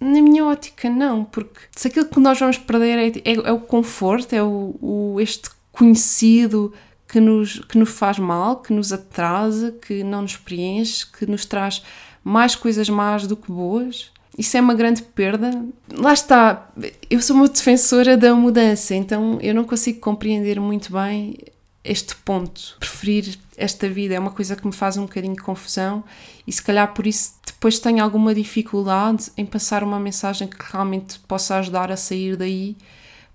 Na 0.00 0.22
minha 0.22 0.46
ótica, 0.46 0.88
não, 0.88 1.24
porque 1.24 1.60
se 1.76 1.88
aquilo 1.88 2.06
que 2.06 2.18
nós 2.20 2.38
vamos 2.38 2.56
perder 2.56 2.98
é, 2.98 3.30
é, 3.30 3.34
é 3.34 3.52
o 3.52 3.60
conforto, 3.60 4.32
é 4.32 4.42
o, 4.42 4.74
o, 4.80 5.20
este 5.20 5.50
conhecido 5.70 6.72
que 7.06 7.20
nos, 7.20 7.58
que 7.60 7.76
nos 7.76 7.90
faz 7.90 8.18
mal, 8.18 8.56
que 8.56 8.72
nos 8.72 8.92
atrasa, 8.92 9.72
que 9.72 10.02
não 10.02 10.22
nos 10.22 10.36
preenche, 10.36 11.06
que 11.06 11.26
nos 11.26 11.44
traz 11.44 11.82
mais 12.24 12.54
coisas 12.54 12.88
más 12.88 13.26
do 13.26 13.36
que 13.36 13.52
boas. 13.52 14.10
Isso 14.38 14.56
é 14.56 14.60
uma 14.60 14.74
grande 14.74 15.02
perda. 15.02 15.50
Lá 15.92 16.12
está, 16.12 16.70
eu 17.10 17.20
sou 17.20 17.36
uma 17.36 17.48
defensora 17.48 18.16
da 18.16 18.34
mudança, 18.34 18.94
então 18.94 19.38
eu 19.42 19.54
não 19.54 19.64
consigo 19.64 20.00
compreender 20.00 20.58
muito 20.58 20.92
bem 20.92 21.36
este 21.82 22.14
ponto. 22.16 22.76
Preferir 22.78 23.38
esta 23.56 23.88
vida 23.88 24.14
é 24.14 24.18
uma 24.18 24.30
coisa 24.30 24.54
que 24.54 24.66
me 24.66 24.72
faz 24.72 24.96
um 24.96 25.02
bocadinho 25.02 25.34
de 25.34 25.42
confusão 25.42 26.04
e 26.46 26.52
se 26.52 26.62
calhar 26.62 26.92
por 26.92 27.06
isso 27.06 27.34
depois 27.46 27.78
tenho 27.78 28.02
alguma 28.02 28.34
dificuldade 28.34 29.30
em 29.36 29.44
passar 29.44 29.82
uma 29.82 29.98
mensagem 29.98 30.48
que 30.48 30.56
realmente 30.72 31.18
possa 31.20 31.56
ajudar 31.56 31.90
a 31.90 31.96
sair 31.96 32.36
daí, 32.36 32.76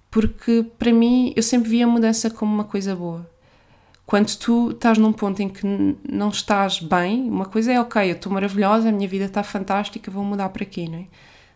porque 0.10 0.66
para 0.78 0.94
mim 0.94 1.34
eu 1.36 1.44
sempre 1.44 1.70
vi 1.70 1.84
a 1.84 1.88
mudança 1.88 2.30
como 2.30 2.54
uma 2.54 2.64
coisa 2.64 2.96
boa. 2.96 3.30
Quando 4.06 4.36
tu 4.38 4.72
estás 4.72 5.00
num 5.00 5.12
ponto 5.12 5.42
em 5.42 5.50
que 5.50 5.66
não 6.08 6.30
estás 6.30 6.80
bem, 6.80 7.28
uma 7.28 7.46
coisa 7.46 7.72
é 7.72 7.80
ok, 7.80 8.12
eu 8.12 8.16
estou 8.16 8.32
maravilhosa, 8.32 8.90
a 8.90 8.92
minha 8.92 9.08
vida 9.08 9.26
está 9.26 9.42
fantástica, 9.42 10.12
vou 10.12 10.24
mudar 10.24 10.50
para 10.50 10.64
aqui, 10.64 10.88
não 10.88 11.00
é? 11.00 11.06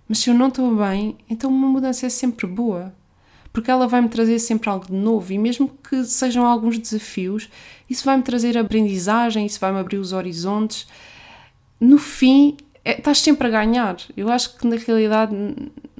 Mas 0.07 0.19
se 0.19 0.31
eu 0.31 0.33
não 0.33 0.47
estou 0.47 0.75
bem, 0.75 1.15
então 1.29 1.51
uma 1.51 1.67
mudança 1.67 2.07
é 2.07 2.09
sempre 2.09 2.47
boa 2.47 2.91
porque 3.51 3.71
ela 3.71 3.87
vai-me 3.87 4.09
trazer 4.09 4.39
sempre 4.39 4.69
algo 4.69 4.85
de 4.85 4.93
novo 4.93 5.33
e 5.33 5.37
mesmo 5.37 5.69
que 5.89 6.03
sejam 6.03 6.45
alguns 6.45 6.77
desafios, 6.77 7.49
isso 7.89 8.05
vai-me 8.05 8.23
trazer 8.23 8.57
aprendizagem, 8.57 9.45
isso 9.45 9.59
vai-me 9.59 9.79
abrir 9.79 9.97
os 9.97 10.13
horizontes. 10.13 10.87
No 11.79 11.97
fim, 11.97 12.57
é, 12.85 12.97
estás 12.97 13.19
sempre 13.19 13.47
a 13.47 13.51
ganhar. 13.51 13.97
Eu 14.15 14.29
acho 14.29 14.55
que 14.55 14.67
na 14.67 14.75
realidade 14.75 15.35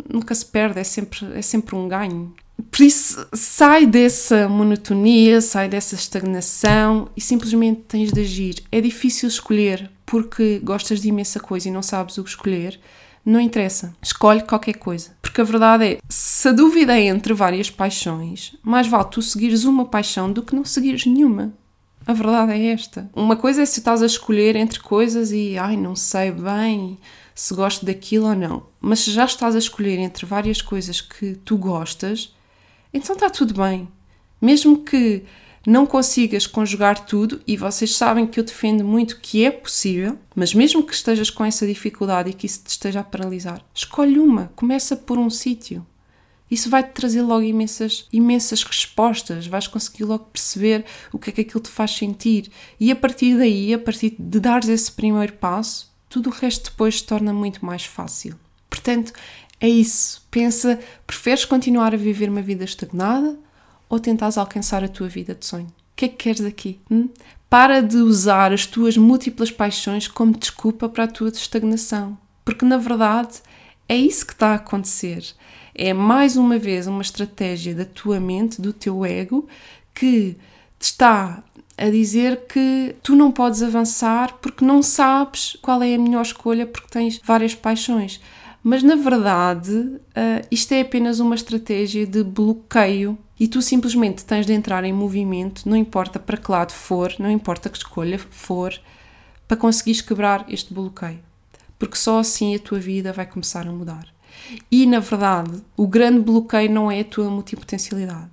nunca 0.08 0.34
se 0.36 0.46
perde, 0.46 0.80
é 0.80 0.84
sempre, 0.84 1.20
é 1.34 1.42
sempre 1.42 1.76
um 1.76 1.88
ganho. 1.88 2.34
Por 2.70 2.82
isso, 2.82 3.26
sai 3.34 3.86
dessa 3.86 4.48
monotonia, 4.48 5.42
sai 5.42 5.70
dessa 5.70 5.96
estagnação 5.96 7.10
e 7.16 7.22
simplesmente 7.22 7.82
tens 7.88 8.12
de 8.12 8.22
agir. 8.22 8.64
É 8.72 8.82
difícil 8.82 9.28
escolher 9.28 9.90
porque 10.06 10.60
gostas 10.60 11.02
de 11.02 11.08
imensa 11.08 11.40
coisa 11.40 11.68
e 11.68 11.72
não 11.72 11.82
sabes 11.82 12.18
o 12.18 12.24
que 12.24 12.30
escolher 12.30 12.80
não 13.30 13.40
interessa. 13.40 13.96
Escolhe 14.02 14.42
qualquer 14.42 14.74
coisa. 14.74 15.12
Porque 15.22 15.42
a 15.42 15.44
verdade 15.44 15.86
é, 15.86 15.98
se 16.10 16.48
a 16.48 16.52
dúvida 16.52 16.98
é 16.98 17.06
entre 17.06 17.34
várias 17.34 17.70
paixões, 17.70 18.56
mais 18.64 18.88
vale 18.88 19.10
tu 19.10 19.22
seguires 19.22 19.66
uma 19.66 19.86
paixão 19.86 20.32
do 20.32 20.42
que 20.42 20.56
não 20.56 20.66
seguires 20.66 21.06
nenhuma. 21.06 21.54
A 22.08 22.14
verdade 22.14 22.54
é 22.54 22.72
esta. 22.72 23.10
Uma 23.16 23.36
coisa 23.36 23.62
é 23.62 23.66
se 23.66 23.80
estás 23.80 24.02
a 24.02 24.06
escolher 24.08 24.56
entre 24.56 24.80
coisas 24.80 25.32
e, 25.32 25.58
ai, 25.58 25.78
não 25.78 25.96
sei 25.96 26.32
bem 26.32 26.98
se 27.36 27.54
gosto 27.54 27.86
daquilo 27.86 28.28
ou 28.28 28.36
não. 28.36 28.64
Mas 28.82 29.02
se 29.02 29.12
já 29.12 29.26
estás 29.26 29.56
a 29.56 29.60
escolher 29.60 30.00
entre 30.00 30.26
várias 30.26 30.62
coisas 30.62 31.00
que 31.00 31.36
tu 31.46 31.58
gostas, 31.58 32.36
então 32.94 33.16
está 33.16 33.30
tudo 33.30 33.54
bem. 33.54 33.88
Mesmo 34.42 34.80
que 34.80 35.24
não 35.70 35.86
consigas 35.86 36.48
conjugar 36.48 37.06
tudo, 37.06 37.42
e 37.46 37.56
vocês 37.56 37.96
sabem 37.96 38.26
que 38.26 38.40
eu 38.40 38.44
defendo 38.44 38.84
muito 38.84 39.20
que 39.20 39.46
é 39.46 39.52
possível, 39.52 40.18
mas 40.36 40.52
mesmo 40.52 40.82
que 40.82 40.96
estejas 40.96 41.30
com 41.30 41.46
essa 41.46 41.68
dificuldade 41.68 42.32
e 42.32 42.34
que 42.34 42.48
isso 42.48 42.64
te 42.64 42.70
esteja 42.70 43.02
a 43.02 43.04
paralisar, 43.04 43.64
escolhe 43.72 44.18
uma, 44.18 44.52
começa 44.56 44.96
por 44.98 45.20
um 45.20 45.30
sítio. 45.30 45.86
Isso 46.50 46.72
vai-te 46.72 46.94
trazer 46.94 47.22
logo 47.22 47.44
imensas, 47.44 48.08
imensas 48.12 48.64
respostas, 48.64 49.46
vais 49.46 49.68
conseguir 49.68 50.06
logo 50.06 50.26
perceber 50.34 50.86
o 51.14 51.20
que 51.20 51.30
é 51.30 51.34
que 51.34 51.42
aquilo 51.42 51.60
te 51.60 51.70
faz 51.70 51.92
sentir. 51.92 52.50
E 52.80 52.92
a 52.92 52.96
partir 52.96 53.38
daí, 53.38 53.72
a 53.72 53.78
partir 53.78 54.16
de 54.18 54.40
dares 54.40 54.68
esse 54.68 54.92
primeiro 54.92 55.34
passo, 55.34 55.94
tudo 56.10 56.32
o 56.32 56.34
resto 56.34 56.72
depois 56.72 56.98
se 56.98 57.04
torna 57.04 57.32
muito 57.32 57.64
mais 57.64 57.86
fácil. 57.86 58.36
Portanto, 58.68 59.14
é 59.60 59.70
isso. 59.70 60.26
Pensa, 60.32 60.80
preferes 61.06 61.46
continuar 61.46 61.94
a 61.94 61.98
viver 61.98 62.28
uma 62.28 62.42
vida 62.42 62.64
estagnada 62.64 63.38
ou 63.90 64.00
tentas 64.00 64.38
alcançar 64.38 64.84
a 64.84 64.88
tua 64.88 65.10
vida 65.10 65.36
de 65.36 65.46
sonho? 65.46 65.66
O 65.66 65.96
que 65.96 66.06
é 66.06 66.08
que 66.08 66.16
queres 66.16 66.42
aqui? 66.42 66.80
Hum? 66.90 67.10
Para 67.50 67.82
de 67.82 67.98
usar 67.98 68.54
as 68.54 68.66
tuas 68.66 68.96
múltiplas 68.96 69.52
paixões 69.52 70.08
como 70.08 70.38
desculpa 70.38 70.88
para 70.88 71.06
a 71.06 71.08
tua 71.08 71.30
estagnação, 71.30 72.18
porque 72.46 72.64
na 72.64 72.78
verdade 72.78 73.42
é 73.88 73.98
isso 73.98 74.26
que 74.26 74.34
está 74.34 74.50
a 74.50 74.56
acontecer. 74.56 75.26
É 75.74 75.94
mais 75.94 76.38
uma 76.38 76.60
vez 76.60 76.86
uma 76.86 77.02
estratégia 77.02 77.74
da 77.74 77.86
tua 77.86 78.20
mente, 78.20 78.62
do 78.62 78.72
teu 78.72 79.04
ego, 79.04 79.48
que 79.96 80.38
te 80.78 80.84
está 80.84 81.44
a 81.78 81.90
dizer 81.90 82.46
que 82.48 82.96
tu 83.02 83.16
não 83.16 83.32
podes 83.32 83.64
avançar 83.64 84.38
porque 84.42 84.64
não 84.64 84.84
sabes 84.84 85.58
qual 85.62 85.82
é 85.82 85.96
a 85.96 86.00
melhor 86.00 86.22
escolha 86.22 86.68
porque 86.68 86.90
tens 86.90 87.20
várias 87.24 87.56
paixões. 87.56 88.22
Mas 88.62 88.84
na 88.84 88.96
verdade, 88.96 89.72
uh, 89.72 90.46
isto 90.52 90.74
é 90.74 90.82
apenas 90.82 91.20
uma 91.20 91.36
estratégia 91.36 92.06
de 92.06 92.24
bloqueio 92.24 93.18
e 93.40 93.48
tu 93.48 93.62
simplesmente 93.62 94.26
tens 94.26 94.46
de 94.46 94.54
entrar 94.54 94.84
em 94.84 94.92
movimento, 94.92 95.68
não 95.68 95.78
importa 95.78 96.20
para 96.20 96.38
que 96.38 96.52
lado 96.52 96.74
for, 96.74 97.14
não 97.20 97.32
importa 97.32 97.70
que 97.70 97.78
escolha 97.78 98.20
for, 98.20 98.74
para 99.48 99.56
conseguires 99.56 100.02
quebrar 100.02 100.46
este 100.50 100.74
bloqueio. 100.74 101.20
Porque 101.78 101.96
só 101.96 102.20
assim 102.20 102.54
a 102.54 102.60
tua 102.60 102.80
vida 102.80 103.14
vai 103.14 103.26
começar 103.26 103.66
a 103.66 103.72
mudar. 103.72 104.08
E 104.70 104.86
na 104.86 105.00
verdade, 105.00 105.62
o 105.78 105.88
grande 105.88 106.20
bloqueio 106.20 106.70
não 106.70 106.92
é 106.92 107.00
a 107.00 107.06
tua 107.06 107.30
multipotencialidade. 107.30 108.30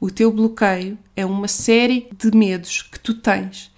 O 0.00 0.10
teu 0.10 0.32
bloqueio 0.32 0.98
é 1.14 1.24
uma 1.24 1.48
série 1.48 2.08
de 2.16 2.34
medos 2.34 2.82
que 2.82 2.98
tu 2.98 3.14
tens. 3.14 3.70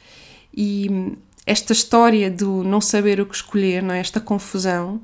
E 0.55 1.17
esta 1.45 1.73
história 1.73 2.31
do 2.31 2.63
não 2.63 2.81
saber 2.81 3.21
o 3.21 3.27
que 3.27 3.35
escolher, 3.35 3.83
não 3.83 3.95
é? 3.95 3.99
esta 3.99 4.21
confusão, 4.21 5.01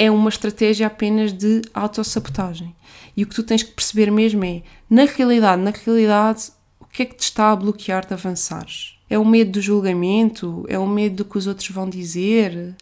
é 0.00 0.10
uma 0.10 0.30
estratégia 0.30 0.86
apenas 0.86 1.30
de 1.30 1.60
autossabotagem. 1.74 2.74
E 3.14 3.22
o 3.22 3.26
que 3.26 3.34
tu 3.34 3.42
tens 3.42 3.62
que 3.62 3.72
perceber 3.72 4.10
mesmo 4.10 4.42
é, 4.42 4.62
na 4.88 5.04
realidade, 5.04 5.60
na 5.60 5.70
realidade, 5.70 6.52
o 6.80 6.86
que 6.86 7.02
é 7.02 7.04
que 7.04 7.16
te 7.16 7.24
está 7.24 7.52
a 7.52 7.56
bloquear 7.56 8.06
de 8.06 8.14
avançares? 8.14 8.98
É 9.10 9.18
o 9.18 9.26
medo 9.26 9.52
do 9.52 9.60
julgamento? 9.60 10.64
É 10.70 10.78
o 10.78 10.86
medo 10.86 11.16
do 11.16 11.24
que 11.26 11.36
os 11.36 11.46
outros 11.46 11.68
vão 11.68 11.86
dizer? 11.86 12.74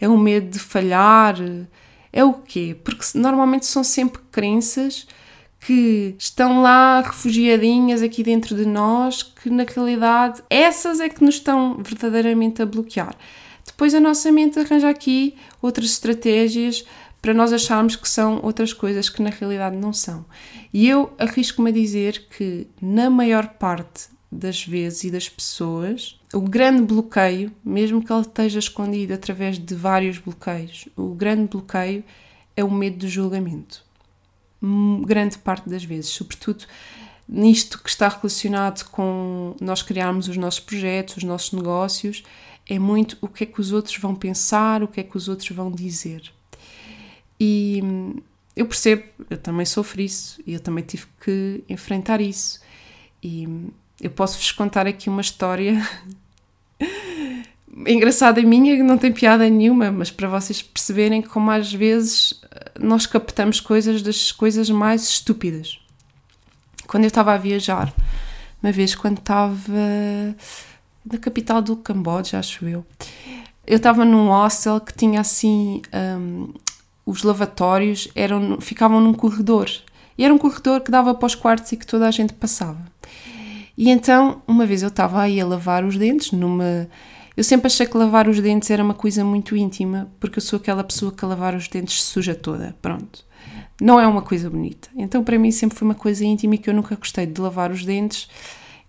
É 0.00 0.08
o 0.08 0.18
medo 0.18 0.50
de 0.50 0.58
falhar? 0.58 1.36
É 2.12 2.24
o 2.24 2.32
quê? 2.32 2.76
Porque 2.82 3.04
normalmente 3.14 3.64
são 3.64 3.84
sempre 3.84 4.20
crenças 4.32 5.06
que 5.60 6.16
estão 6.18 6.60
lá 6.60 7.02
refugiadinhas 7.02 8.02
aqui 8.02 8.24
dentro 8.24 8.56
de 8.56 8.66
nós, 8.66 9.22
que 9.22 9.48
na 9.48 9.62
realidade 9.62 10.42
essas 10.50 10.98
é 10.98 11.08
que 11.08 11.22
nos 11.22 11.36
estão 11.36 11.76
verdadeiramente 11.80 12.60
a 12.60 12.66
bloquear. 12.66 13.14
Depois 13.68 13.94
a 13.94 14.00
nossa 14.00 14.32
mente 14.32 14.58
arranja 14.58 14.88
aqui 14.88 15.36
outras 15.60 15.90
estratégias 15.90 16.84
para 17.20 17.34
nós 17.34 17.52
acharmos 17.52 17.96
que 17.96 18.08
são 18.08 18.40
outras 18.42 18.72
coisas 18.72 19.08
que 19.08 19.22
na 19.22 19.30
realidade 19.30 19.76
não 19.76 19.92
são. 19.92 20.24
E 20.72 20.88
eu 20.88 21.12
arrisco-me 21.18 21.70
a 21.70 21.72
dizer 21.72 22.26
que, 22.30 22.66
na 22.80 23.10
maior 23.10 23.46
parte 23.46 24.08
das 24.32 24.64
vezes 24.64 25.04
e 25.04 25.10
das 25.10 25.28
pessoas, 25.28 26.18
o 26.32 26.40
grande 26.40 26.82
bloqueio, 26.82 27.52
mesmo 27.64 28.02
que 28.02 28.12
ele 28.12 28.22
esteja 28.22 28.58
escondido 28.58 29.12
através 29.12 29.58
de 29.58 29.74
vários 29.74 30.18
bloqueios, 30.18 30.88
o 30.96 31.14
grande 31.14 31.48
bloqueio 31.48 32.02
é 32.56 32.64
o 32.64 32.70
medo 32.70 32.98
do 32.98 33.08
julgamento. 33.08 33.82
Grande 35.04 35.38
parte 35.38 35.68
das 35.68 35.84
vezes, 35.84 36.10
sobretudo 36.10 36.64
nisto 37.28 37.82
que 37.82 37.90
está 37.90 38.08
relacionado 38.08 38.88
com 38.90 39.54
nós 39.60 39.82
criarmos 39.82 40.26
os 40.26 40.36
nossos 40.38 40.60
projetos, 40.60 41.18
os 41.18 41.24
nossos 41.24 41.52
negócios 41.52 42.24
é 42.68 42.78
muito 42.78 43.16
o 43.20 43.28
que 43.28 43.44
é 43.44 43.46
que 43.46 43.60
os 43.60 43.72
outros 43.72 43.96
vão 43.96 44.14
pensar, 44.14 44.82
o 44.82 44.88
que 44.88 45.00
é 45.00 45.02
que 45.02 45.16
os 45.16 45.28
outros 45.28 45.48
vão 45.50 45.70
dizer. 45.70 46.30
E 47.40 47.82
eu 48.54 48.66
percebo, 48.66 49.04
eu 49.30 49.38
também 49.38 49.64
sofro 49.64 50.00
isso 50.00 50.40
e 50.46 50.52
eu 50.52 50.60
também 50.60 50.84
tive 50.84 51.06
que 51.20 51.64
enfrentar 51.68 52.20
isso. 52.20 52.60
E 53.22 53.48
eu 54.00 54.10
posso-vos 54.10 54.52
contar 54.52 54.86
aqui 54.86 55.08
uma 55.08 55.20
história 55.22 55.80
engraçada 57.86 58.42
minha, 58.42 58.76
que 58.76 58.82
não 58.82 58.98
tem 58.98 59.12
piada 59.12 59.48
nenhuma, 59.48 59.90
mas 59.90 60.10
para 60.10 60.28
vocês 60.28 60.60
perceberem 60.60 61.22
como 61.22 61.50
às 61.50 61.72
vezes 61.72 62.40
nós 62.78 63.06
captamos 63.06 63.60
coisas 63.60 64.02
das 64.02 64.30
coisas 64.30 64.68
mais 64.68 65.04
estúpidas. 65.04 65.80
Quando 66.86 67.04
eu 67.04 67.08
estava 67.08 67.32
a 67.32 67.38
viajar, 67.38 67.92
uma 68.62 68.72
vez 68.72 68.94
quando 68.94 69.18
estava 69.18 70.36
da 71.04 71.18
capital 71.18 71.62
do 71.62 71.76
Camboja, 71.76 72.38
acho 72.38 72.66
eu. 72.66 72.84
Eu 73.66 73.76
estava 73.76 74.04
num 74.04 74.28
hostel 74.28 74.80
que 74.80 74.94
tinha 74.94 75.20
assim. 75.20 75.82
Um, 75.92 76.52
os 77.04 77.22
lavatórios 77.22 78.08
eram, 78.14 78.60
ficavam 78.60 79.00
num 79.00 79.14
corredor. 79.14 79.70
E 80.16 80.24
era 80.24 80.34
um 80.34 80.38
corredor 80.38 80.80
que 80.80 80.90
dava 80.90 81.14
para 81.14 81.26
os 81.26 81.34
quartos 81.34 81.72
e 81.72 81.76
que 81.76 81.86
toda 81.86 82.06
a 82.06 82.10
gente 82.10 82.34
passava. 82.34 82.84
E 83.76 83.88
então, 83.90 84.42
uma 84.46 84.66
vez 84.66 84.82
eu 84.82 84.88
estava 84.88 85.22
aí 85.22 85.40
a 85.40 85.46
lavar 85.46 85.84
os 85.84 85.96
dentes, 85.96 86.32
numa. 86.32 86.88
Eu 87.36 87.44
sempre 87.44 87.68
achei 87.68 87.86
que 87.86 87.96
lavar 87.96 88.26
os 88.26 88.40
dentes 88.40 88.68
era 88.70 88.82
uma 88.82 88.94
coisa 88.94 89.24
muito 89.24 89.56
íntima, 89.56 90.08
porque 90.18 90.38
eu 90.38 90.42
sou 90.42 90.56
aquela 90.56 90.82
pessoa 90.82 91.12
que 91.12 91.24
a 91.24 91.28
lavar 91.28 91.54
os 91.54 91.68
dentes 91.68 92.02
suja 92.02 92.34
toda. 92.34 92.74
Pronto. 92.82 93.24
Não 93.80 94.00
é 94.00 94.06
uma 94.06 94.22
coisa 94.22 94.50
bonita. 94.50 94.88
Então, 94.96 95.22
para 95.22 95.38
mim, 95.38 95.52
sempre 95.52 95.78
foi 95.78 95.86
uma 95.86 95.94
coisa 95.94 96.24
íntima 96.24 96.56
e 96.56 96.58
que 96.58 96.68
eu 96.68 96.74
nunca 96.74 96.96
gostei 96.96 97.26
de 97.26 97.40
lavar 97.40 97.70
os 97.70 97.84
dentes 97.84 98.28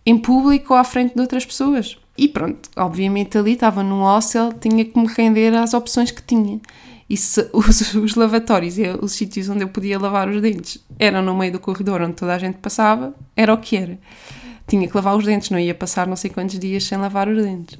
em 0.10 0.17
público 0.17 0.74
ou 0.74 0.80
à 0.80 0.84
frente 0.84 1.13
de 1.13 1.22
outras 1.22 1.45
pessoas. 1.45 1.98
E 2.17 2.28
pronto, 2.28 2.67
obviamente 2.76 3.38
ali 3.38 3.54
estava 3.54 3.84
num 3.84 4.02
hostel, 4.02 4.52
tinha 4.54 4.84
que 4.84 4.98
me 5.00 5.08
render 5.08 5.56
às 5.56 5.74
opções 5.76 6.10
que 6.10 6.24
tinha. 6.24 6.60
E 7.08 7.15
se 7.15 7.48
os, 7.54 7.93
os 7.93 8.15
lavatórios 8.15 8.78
e 8.80 8.88
os 9.02 9.12
sítios 9.12 9.48
onde 9.50 9.63
eu 9.63 9.69
podia 9.69 10.00
lavar 10.00 10.28
os 10.28 10.41
dentes 10.41 10.84
eram 10.98 11.22
no 11.22 11.38
meio 11.38 11.52
do 11.52 11.60
corredor 11.60 12.02
onde 12.02 12.13
toda 12.13 12.34
a 12.34 12.39
gente 12.39 12.58
passava, 12.58 13.13
era 13.36 13.54
o 13.54 13.58
que 13.58 13.78
era. 13.78 14.00
Tinha 14.67 14.88
que 14.88 14.95
lavar 14.95 15.15
os 15.15 15.26
dentes, 15.26 15.52
não 15.52 15.60
ia 15.60 15.76
passar 15.76 16.08
não 16.08 16.15
sei 16.15 16.32
quantos 16.32 16.58
dias 16.58 16.84
sem 16.84 16.98
lavar 16.98 17.28
os 17.28 17.43
dentes. 17.43 17.80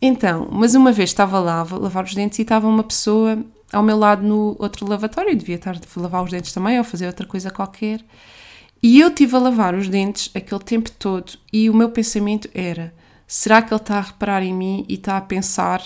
Então, 0.00 0.46
mas 0.52 0.74
uma 0.74 0.92
vez 0.92 1.08
estava 1.08 1.38
lá 1.38 1.60
a 1.60 1.74
lavar 1.74 2.04
os 2.04 2.14
dentes 2.14 2.38
e 2.38 2.42
estava 2.42 2.68
uma 2.68 2.84
pessoa 2.84 3.42
ao 3.72 3.82
meu 3.82 3.96
lado 3.96 4.22
no 4.22 4.56
outro 4.58 4.86
lavatório, 4.86 5.30
eu 5.30 5.36
devia 5.36 5.56
estar 5.56 5.74
a 5.74 6.00
lavar 6.00 6.22
os 6.22 6.30
dentes 6.30 6.52
também 6.52 6.76
ou 6.76 6.84
fazer 6.84 7.06
outra 7.06 7.26
coisa 7.26 7.50
qualquer. 7.50 8.02
E 8.82 9.00
eu 9.00 9.08
estive 9.08 9.36
a 9.36 9.38
lavar 9.38 9.74
os 9.74 9.88
dentes 9.88 10.30
aquele 10.34 10.62
tempo 10.62 10.90
todo 10.90 11.32
e 11.52 11.68
o 11.68 11.74
meu 11.74 11.90
pensamento 11.90 12.48
era: 12.54 12.94
será 13.26 13.60
que 13.60 13.72
ele 13.72 13.80
está 13.80 13.98
a 13.98 14.02
reparar 14.02 14.42
em 14.42 14.54
mim 14.54 14.84
e 14.88 14.94
está 14.94 15.16
a 15.16 15.20
pensar 15.20 15.82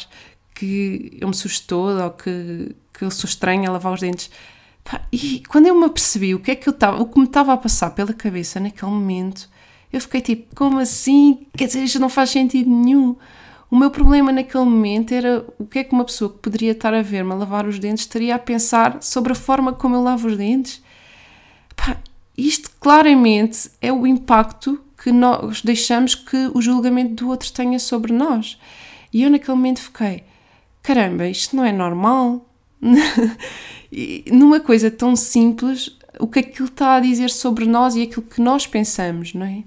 que 0.55 1.19
eu 1.21 1.29
me 1.29 1.35
toda 1.67 2.05
ou 2.05 2.11
que, 2.13 2.75
que 2.93 3.05
eu 3.05 3.11
sou 3.11 3.29
estranha 3.29 3.69
a 3.69 3.73
lavar 3.73 3.95
os 3.95 4.01
dentes? 4.01 4.31
E 5.13 5.43
quando 5.49 5.67
eu 5.67 5.75
me 5.75 5.87
apercebi 5.87 6.35
o 6.35 6.41
que 6.41 6.51
é 6.53 6.55
que 6.55 6.69
eu 6.69 6.73
estava, 6.73 7.01
o 7.03 7.07
que 7.07 7.19
me 7.19 7.27
estava 7.27 7.53
a 7.53 7.57
passar 7.57 7.91
pela 7.91 8.13
cabeça 8.13 8.61
naquele 8.61 8.91
momento, 8.91 9.49
eu 9.93 10.01
fiquei 10.01 10.21
tipo, 10.21 10.55
como 10.55 10.79
assim? 10.79 11.47
Quer 11.57 11.67
dizer, 11.67 11.83
isto 11.83 11.99
não 11.99 12.09
faz 12.09 12.31
sentido 12.31 12.69
nenhum. 12.71 13.17
O 13.71 13.77
meu 13.77 13.91
problema 13.91 14.31
naquele 14.31 14.65
momento 14.65 15.13
era 15.13 15.45
o 15.59 15.67
que 15.67 15.81
é 15.81 15.85
que 15.85 15.93
uma 15.93 16.05
pessoa 16.05 16.31
que 16.31 16.39
poderia 16.39 16.73
estar 16.73 16.95
a 16.95 17.03
ver-me 17.03 17.33
a 17.33 17.35
lavar 17.35 17.67
os 17.67 17.79
dentes 17.79 18.05
estaria 18.05 18.35
a 18.35 18.39
pensar 18.39 19.03
sobre 19.03 19.33
a 19.33 19.35
forma 19.35 19.73
como 19.73 19.97
eu 19.97 20.03
lavo 20.03 20.29
os 20.29 20.37
dentes. 20.37 20.83
Isto 22.37 22.71
claramente 22.81 23.71
é 23.81 23.93
o 23.93 24.07
impacto 24.07 24.81
que 25.03 25.13
nós 25.13 25.63
deixamos 25.63 26.15
que 26.15 26.51
o 26.55 26.61
julgamento 26.61 27.15
do 27.25 27.29
outro 27.29 27.53
tenha 27.53 27.79
sobre 27.79 28.13
nós. 28.13 28.59
E 29.13 29.23
eu 29.23 29.31
naquele 29.31 29.57
momento 29.57 29.81
fiquei, 29.81 30.25
caramba, 30.83 31.29
isto 31.29 31.55
não 31.55 31.65
é 31.65 31.73
normal. 31.73 32.45
Numa 34.33 34.59
coisa 34.59 34.91
tão 34.91 35.15
simples, 35.15 35.97
o 36.19 36.27
que 36.27 36.41
aquilo 36.41 36.69
está 36.69 36.97
a 36.97 37.01
dizer 37.01 37.31
sobre 37.31 37.67
nós 37.67 37.95
e 37.95 38.03
aquilo 38.03 38.23
que 38.23 38.41
nós 38.41 38.67
pensamos, 38.67 39.35
não 39.35 39.47
é? 39.47 39.63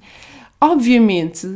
Obviamente, 0.59 1.47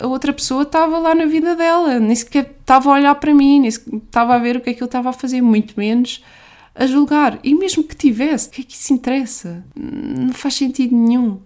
a 0.00 0.06
outra 0.08 0.32
pessoa 0.32 0.62
estava 0.62 0.98
lá 0.98 1.14
na 1.14 1.24
vida 1.24 1.54
dela, 1.54 2.00
nem 2.00 2.14
sequer 2.16 2.56
estava 2.60 2.90
a 2.90 2.94
olhar 2.94 3.14
para 3.14 3.32
mim, 3.32 3.60
nem 3.60 3.70
sequer 3.70 3.96
estava 3.96 4.34
a 4.34 4.38
ver 4.38 4.56
o 4.56 4.60
que 4.60 4.70
é 4.70 4.74
que 4.74 4.82
eu 4.82 4.86
estava 4.86 5.10
a 5.10 5.12
fazer, 5.12 5.40
muito 5.40 5.74
menos 5.78 6.22
a 6.80 6.86
julgar. 6.86 7.38
E 7.44 7.54
mesmo 7.54 7.84
que 7.84 7.94
tivesse, 7.94 8.48
o 8.48 8.50
que 8.52 8.62
é 8.62 8.64
que 8.64 8.72
isso 8.74 8.94
interessa? 8.94 9.62
Não 9.76 10.32
faz 10.32 10.54
sentido 10.54 10.96
nenhum. 10.96 11.38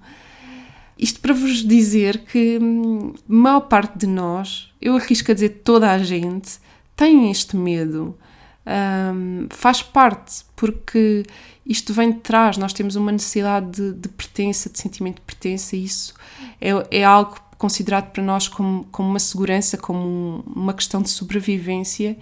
Isto 0.97 1.19
para 1.21 1.35
vos 1.35 1.67
dizer 1.67 2.19
que 2.19 2.57
hum, 2.63 3.13
a 3.29 3.33
maior 3.33 3.63
parte 3.63 3.99
de 3.99 4.07
nós, 4.07 4.71
eu 4.81 4.97
arrisco 4.97 5.33
a 5.33 5.35
dizer 5.35 5.63
toda 5.65 5.91
a 5.91 5.99
gente, 5.99 6.61
tem 6.95 7.33
este 7.33 7.57
medo. 7.57 8.17
Um, 8.65 9.49
faz 9.51 9.83
parte, 9.83 10.45
porque 10.55 11.25
isto 11.67 11.93
vem 11.93 12.13
de 12.13 12.21
trás, 12.21 12.57
nós 12.57 12.73
temos 12.73 12.95
uma 12.95 13.11
necessidade 13.11 13.73
de, 13.73 13.93
de 13.93 14.09
pertença, 14.09 14.71
de 14.71 14.79
sentimento 14.79 15.17
de 15.17 15.23
pertença, 15.23 15.75
e 15.75 15.85
isso 15.85 16.15
é, 16.61 16.71
é 17.01 17.05
algo 17.05 17.37
considerado 17.59 18.13
para 18.13 18.23
nós 18.23 18.47
como, 18.47 18.85
como 18.85 19.09
uma 19.11 19.19
segurança, 19.19 19.77
como 19.77 20.45
uma 20.47 20.73
questão 20.73 21.03
de 21.03 21.11
sobrevivência. 21.11 22.17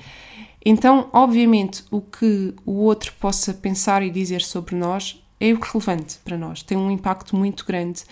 Então, 0.64 1.09
obviamente, 1.12 1.83
o 1.90 2.01
que 2.01 2.55
o 2.64 2.72
outro 2.72 3.12
possa 3.18 3.53
pensar 3.53 4.03
e 4.03 4.11
dizer 4.11 4.42
sobre 4.42 4.77
nós 4.77 5.22
é 5.40 5.46
relevante 5.46 6.20
para 6.25 6.38
nós, 6.38 6.62
tem 6.62 6.79
um 6.79 6.88
impacto 6.88 7.35
muito 7.35 7.66
grande 7.66 8.05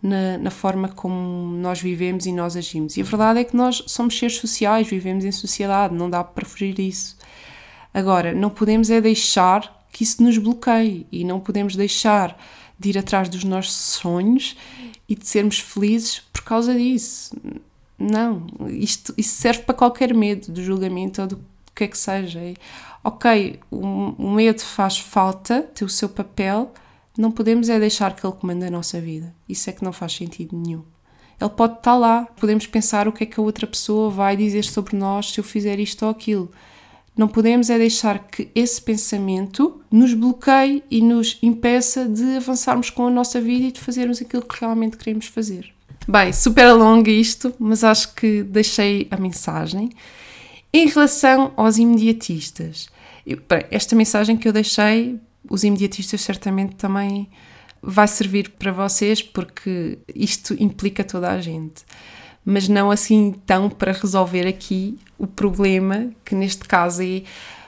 na, 0.00 0.38
na, 0.38 0.50
forma 0.52 0.88
como 0.88 1.50
nós 1.56 1.80
vivemos 1.80 2.26
e 2.26 2.32
nós 2.32 2.56
agimos. 2.56 2.96
E 2.96 3.00
a 3.00 3.04
verdade 3.04 3.40
é 3.40 3.44
que 3.44 3.56
nós 3.56 3.82
somos 3.88 4.16
seres 4.16 4.36
sociais, 4.36 4.86
vivemos 4.86 5.24
em 5.24 5.32
sociedade, 5.32 5.92
não 5.92 6.08
dá 6.08 6.22
para 6.22 6.46
fugir 6.46 6.74
disso. 6.74 7.16
Agora, 7.92 8.32
não 8.32 8.50
podemos 8.50 8.88
é 8.88 9.00
deixar 9.00 9.84
que 9.90 10.04
isso 10.04 10.22
nos 10.22 10.38
bloqueie 10.38 11.08
e 11.10 11.24
não 11.24 11.40
podemos 11.40 11.74
deixar 11.74 12.40
de 12.78 12.90
ir 12.90 12.98
atrás 12.98 13.28
dos 13.28 13.42
nossos 13.42 13.74
sonhos 13.74 14.56
e 15.08 15.16
de 15.16 15.26
sermos 15.26 15.58
felizes 15.58 16.20
por 16.32 16.42
causa 16.42 16.72
disso. 16.72 17.34
Não, 17.98 18.46
isto, 18.68 19.12
isso 19.16 19.40
serve 19.40 19.62
para 19.62 19.74
qualquer 19.74 20.14
medo 20.14 20.52
do 20.52 20.62
julgamento 20.62 21.20
ou 21.20 21.26
do 21.26 21.55
que 21.76 21.84
é 21.84 21.88
que 21.88 21.98
seja. 21.98 22.40
E, 22.40 22.56
ok, 23.04 23.60
o, 23.70 23.78
o 24.18 24.30
medo 24.30 24.60
faz 24.60 24.98
falta, 24.98 25.62
tem 25.62 25.86
o 25.86 25.90
seu 25.90 26.08
papel, 26.08 26.72
não 27.16 27.30
podemos 27.30 27.68
é 27.68 27.78
deixar 27.78 28.16
que 28.16 28.26
ele 28.26 28.34
comande 28.34 28.64
a 28.64 28.70
nossa 28.70 29.00
vida. 29.00 29.34
Isso 29.48 29.70
é 29.70 29.72
que 29.72 29.84
não 29.84 29.92
faz 29.92 30.12
sentido 30.12 30.56
nenhum. 30.56 30.82
Ele 31.40 31.50
pode 31.50 31.74
estar 31.74 31.96
lá, 31.96 32.26
podemos 32.38 32.66
pensar 32.66 33.06
o 33.06 33.12
que 33.12 33.24
é 33.24 33.26
que 33.26 33.38
a 33.38 33.42
outra 33.42 33.66
pessoa 33.66 34.10
vai 34.10 34.36
dizer 34.36 34.64
sobre 34.64 34.96
nós 34.96 35.30
se 35.30 35.38
eu 35.38 35.44
fizer 35.44 35.78
isto 35.78 36.04
ou 36.04 36.10
aquilo. 36.10 36.50
Não 37.16 37.28
podemos 37.28 37.70
é 37.70 37.78
deixar 37.78 38.18
que 38.18 38.50
esse 38.54 38.80
pensamento 38.80 39.80
nos 39.90 40.12
bloqueie 40.12 40.82
e 40.90 41.00
nos 41.00 41.38
impeça 41.42 42.06
de 42.06 42.36
avançarmos 42.36 42.90
com 42.90 43.06
a 43.06 43.10
nossa 43.10 43.40
vida 43.40 43.66
e 43.66 43.72
de 43.72 43.80
fazermos 43.80 44.20
aquilo 44.20 44.42
que 44.42 44.60
realmente 44.60 44.96
queremos 44.96 45.26
fazer. 45.26 45.74
Bem, 46.08 46.32
super 46.32 46.72
longo 46.72 47.08
isto, 47.08 47.54
mas 47.58 47.82
acho 47.82 48.14
que 48.14 48.42
deixei 48.42 49.08
a 49.10 49.16
mensagem. 49.16 49.90
Em 50.76 50.88
relação 50.88 51.54
aos 51.56 51.78
imediatistas, 51.78 52.90
esta 53.70 53.96
mensagem 53.96 54.36
que 54.36 54.46
eu 54.46 54.52
deixei, 54.52 55.18
os 55.48 55.64
imediatistas 55.64 56.20
certamente 56.20 56.74
também 56.76 57.30
vai 57.80 58.06
servir 58.06 58.50
para 58.50 58.72
vocês 58.72 59.22
porque 59.22 59.98
isto 60.14 60.54
implica 60.62 61.02
toda 61.02 61.30
a 61.30 61.40
gente 61.40 61.82
mas 62.44 62.68
não 62.68 62.92
assim 62.92 63.34
tão 63.44 63.68
para 63.68 63.90
resolver 63.90 64.46
aqui 64.46 64.96
o 65.18 65.26
problema, 65.26 66.10
que 66.24 66.32
neste 66.32 66.64
caso 66.64 67.02
é 67.02 67.22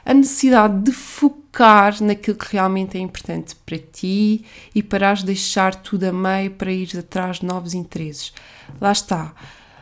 a 0.06 0.14
necessidade 0.14 0.82
de 0.84 0.92
focar 0.92 2.00
naquilo 2.00 2.36
que 2.36 2.52
realmente 2.52 2.96
é 2.96 3.00
importante 3.00 3.56
para 3.66 3.76
ti 3.76 4.44
e 4.72 4.80
parares 4.80 5.20
de 5.20 5.26
deixar 5.26 5.74
tudo 5.74 6.04
a 6.04 6.12
meio 6.12 6.52
para 6.52 6.70
ir 6.70 6.96
atrás 6.96 7.40
de 7.40 7.46
novos 7.46 7.74
interesses. 7.74 8.32
Lá 8.80 8.92
está. 8.92 9.34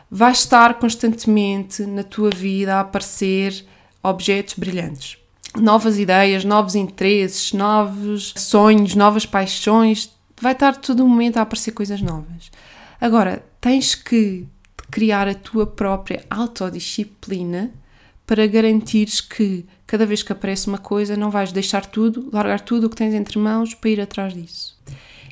Vai 0.09 0.31
estar 0.31 0.75
constantemente 0.75 1.85
na 1.85 2.03
tua 2.03 2.29
vida 2.29 2.75
a 2.75 2.79
aparecer 2.79 3.65
objetos 4.01 4.55
brilhantes. 4.55 5.17
Novas 5.55 5.97
ideias, 5.97 6.45
novos 6.45 6.75
interesses, 6.75 7.51
novos 7.53 8.33
sonhos, 8.37 8.95
novas 8.95 9.25
paixões. 9.25 10.11
Vai 10.41 10.53
estar 10.53 10.75
todo 10.77 11.03
o 11.03 11.09
momento 11.09 11.37
a 11.37 11.41
aparecer 11.41 11.71
coisas 11.71 12.01
novas. 12.01 12.51
Agora, 13.01 13.43
tens 13.59 13.95
que 13.95 14.45
criar 14.89 15.27
a 15.27 15.35
tua 15.35 15.67
própria 15.67 16.23
autodisciplina 16.29 17.71
para 18.25 18.47
garantires 18.47 19.21
que 19.21 19.65
cada 19.85 20.05
vez 20.05 20.21
que 20.21 20.31
aparece 20.33 20.67
uma 20.67 20.77
coisa 20.77 21.15
não 21.15 21.31
vais 21.31 21.51
deixar 21.51 21.85
tudo, 21.85 22.29
largar 22.31 22.59
tudo 22.59 22.87
o 22.87 22.89
que 22.89 22.95
tens 22.95 23.13
entre 23.13 23.39
mãos 23.39 23.73
para 23.73 23.89
ir 23.89 24.01
atrás 24.01 24.33
disso. 24.33 24.77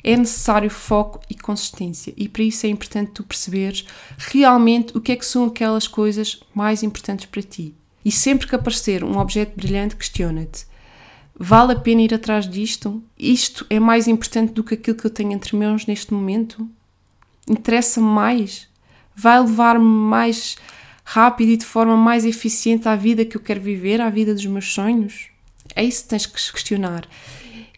É 0.06 0.16
necessário 0.16 0.70
foco 0.70 1.20
e 1.28 1.34
consistência 1.34 2.14
e 2.16 2.28
para 2.28 2.44
isso 2.44 2.64
é 2.64 2.68
importante 2.68 3.10
tu 3.10 3.24
perceberes 3.24 3.84
realmente 4.16 4.96
o 4.96 5.00
que 5.00 5.10
é 5.10 5.16
que 5.16 5.26
são 5.26 5.46
aquelas 5.46 5.88
coisas 5.88 6.40
mais 6.54 6.82
importantes 6.82 7.26
para 7.26 7.42
ti. 7.42 7.74
E 8.04 8.12
sempre 8.12 8.46
que 8.46 8.54
aparecer 8.54 9.02
um 9.02 9.18
objeto 9.18 9.56
brilhante, 9.56 9.96
questiona-te: 9.96 10.64
vale 11.36 11.72
a 11.72 11.76
pena 11.80 12.02
ir 12.02 12.14
atrás 12.14 12.48
disto? 12.48 13.02
Isto 13.18 13.66
é 13.68 13.80
mais 13.80 14.06
importante 14.06 14.52
do 14.52 14.62
que 14.62 14.74
aquilo 14.74 14.96
que 14.96 15.06
eu 15.06 15.10
tenho 15.10 15.32
entre 15.32 15.56
mãos 15.56 15.86
neste 15.86 16.14
momento? 16.14 16.68
Interessa-me 17.48 18.06
mais? 18.06 18.68
vai 19.16 19.40
levar-me 19.40 19.84
mais 19.84 20.56
rápido 21.02 21.52
e 21.52 21.56
de 21.56 21.64
forma 21.64 21.96
mais 21.96 22.24
eficiente 22.24 22.86
à 22.86 22.94
vida 22.94 23.24
que 23.24 23.36
eu 23.36 23.40
quero 23.40 23.60
viver, 23.60 24.00
à 24.00 24.10
vida 24.10 24.34
dos 24.34 24.44
meus 24.44 24.72
sonhos? 24.72 25.30
É 25.74 25.82
isso 25.82 26.02
que 26.02 26.10
tens 26.10 26.26
que 26.26 26.52
questionar. 26.52 27.08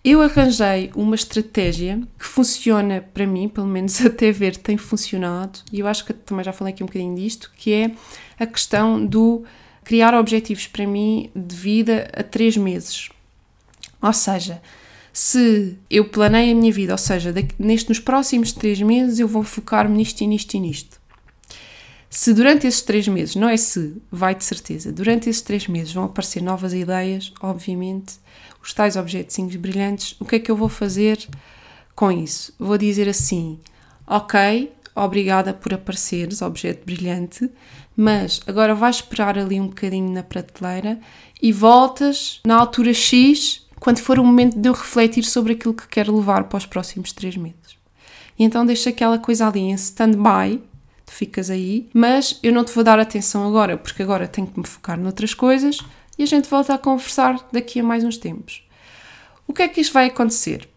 Eu 0.05 0.23
arranjei 0.23 0.91
uma 0.95 1.15
estratégia 1.15 2.01
que 2.19 2.25
funciona 2.25 3.05
para 3.13 3.27
mim, 3.27 3.49
pelo 3.49 3.67
menos 3.67 4.01
até 4.05 4.31
ver 4.31 4.57
tem 4.57 4.77
funcionado, 4.77 5.61
e 5.73 5.81
eu 5.81 5.87
acho 5.87 6.05
que 6.05 6.13
também 6.13 6.45
já 6.45 6.53
falei 6.53 6.73
aqui 6.73 6.83
um 6.83 6.87
bocadinho 6.87 7.17
disto, 7.17 7.51
que 7.57 7.73
é 7.73 7.91
a 8.39 8.47
questão 8.47 9.05
do 9.05 9.45
criar 9.85 10.15
objetivos 10.15 10.67
para 10.67 10.87
mim 10.87 11.31
de 11.35 11.57
vida 11.57 12.11
a 12.13 12.23
três 12.23 12.57
meses. 12.57 13.09
Ou 14.01 14.13
seja, 14.13 14.63
se 15.13 15.77
eu 15.91 16.09
planeio 16.09 16.53
a 16.53 16.55
minha 16.55 16.73
vida, 16.73 16.93
ou 16.93 16.99
seja, 16.99 17.35
neste, 17.59 17.89
nos 17.89 17.99
próximos 17.99 18.53
três 18.53 18.81
meses 18.81 19.19
eu 19.19 19.27
vou 19.27 19.43
focar-me 19.43 19.97
nisto 19.97 20.21
e 20.21 20.27
nisto 20.27 20.55
e 20.55 20.61
nisto. 20.61 21.01
Se 22.11 22.33
durante 22.33 22.67
esses 22.67 22.81
três 22.81 23.07
meses, 23.09 23.35
não 23.35 23.49
é 23.49 23.57
se, 23.57 24.01
vai 24.11 24.35
de 24.35 24.45
certeza, 24.45 24.93
durante 24.93 25.29
esses 25.29 25.43
três 25.43 25.67
meses 25.67 25.93
vão 25.93 26.05
aparecer 26.05 26.43
novas 26.43 26.73
ideias, 26.73 27.33
obviamente, 27.41 28.15
os 28.63 28.73
tais 28.73 28.97
objetinhos 28.97 29.55
brilhantes, 29.57 30.17
o 30.21 30.25
que 30.25 30.37
é 30.37 30.39
que 30.39 30.51
eu 30.51 30.57
vou 30.57 30.69
fazer 30.69 31.27
com 31.95 32.11
isso? 32.11 32.53
Vou 32.59 32.79
dizer 32.79 33.09
assim: 33.09 33.59
ok, 34.07 34.73
obrigada 34.95 35.53
por 35.53 35.75
apareceres, 35.75 36.43
objeto 36.43 36.85
brilhante, 36.85 37.51
mas 37.97 38.41
agora 38.47 38.75
vais 38.75 38.97
esperar 38.97 39.39
ali 39.39 39.61
um 39.61 39.69
bocadinho 39.69 40.13
na 40.13 40.23
prateleira 40.23 40.99
e 41.41 41.53
voltas 41.53 42.41
na 42.47 42.57
altura 42.57 42.93
X 42.93 43.67
quando 43.81 43.99
for 43.99 44.19
o 44.19 44.25
momento 44.25 44.59
de 44.59 44.69
eu 44.69 44.73
refletir 44.73 45.25
sobre 45.25 45.53
aquilo 45.53 45.75
que 45.75 45.87
quero 45.87 46.17
levar 46.17 46.45
para 46.45 46.59
os 46.59 46.67
próximos 46.67 47.13
três 47.13 47.37
meses. 47.37 47.79
E 48.39 48.45
então 48.45 48.67
deixa 48.67 48.91
aquela 48.91 49.19
coisa 49.19 49.47
ali 49.47 49.61
em 49.61 49.75
stand-by 49.75 50.61
tu 51.09 51.13
ficas 51.13 51.49
aí, 51.49 51.89
mas 51.93 52.39
eu 52.43 52.53
não 52.53 52.65
te 52.65 52.73
vou 52.73 52.85
dar 52.85 53.01
atenção 53.01 53.49
agora, 53.49 53.79
porque 53.79 54.03
agora 54.03 54.29
tenho 54.29 54.47
que 54.47 54.59
me 54.61 54.67
focar 54.67 54.99
noutras 54.99 55.33
coisas 55.33 55.79
e 56.19 56.23
a 56.23 56.27
gente 56.27 56.49
volta 56.49 56.75
a 56.75 56.79
conversar 56.79 57.49
daqui 57.53 57.81
a 57.81 57.85
mais 57.85 58.05
uns 58.05 58.17
tempos. 58.17 58.67
O 59.47 59.53
que 59.53 59.63
é 59.63 59.69
que 59.69 59.81
isto 59.81 59.93
vai 59.93 60.07
acontecer? 60.07 60.69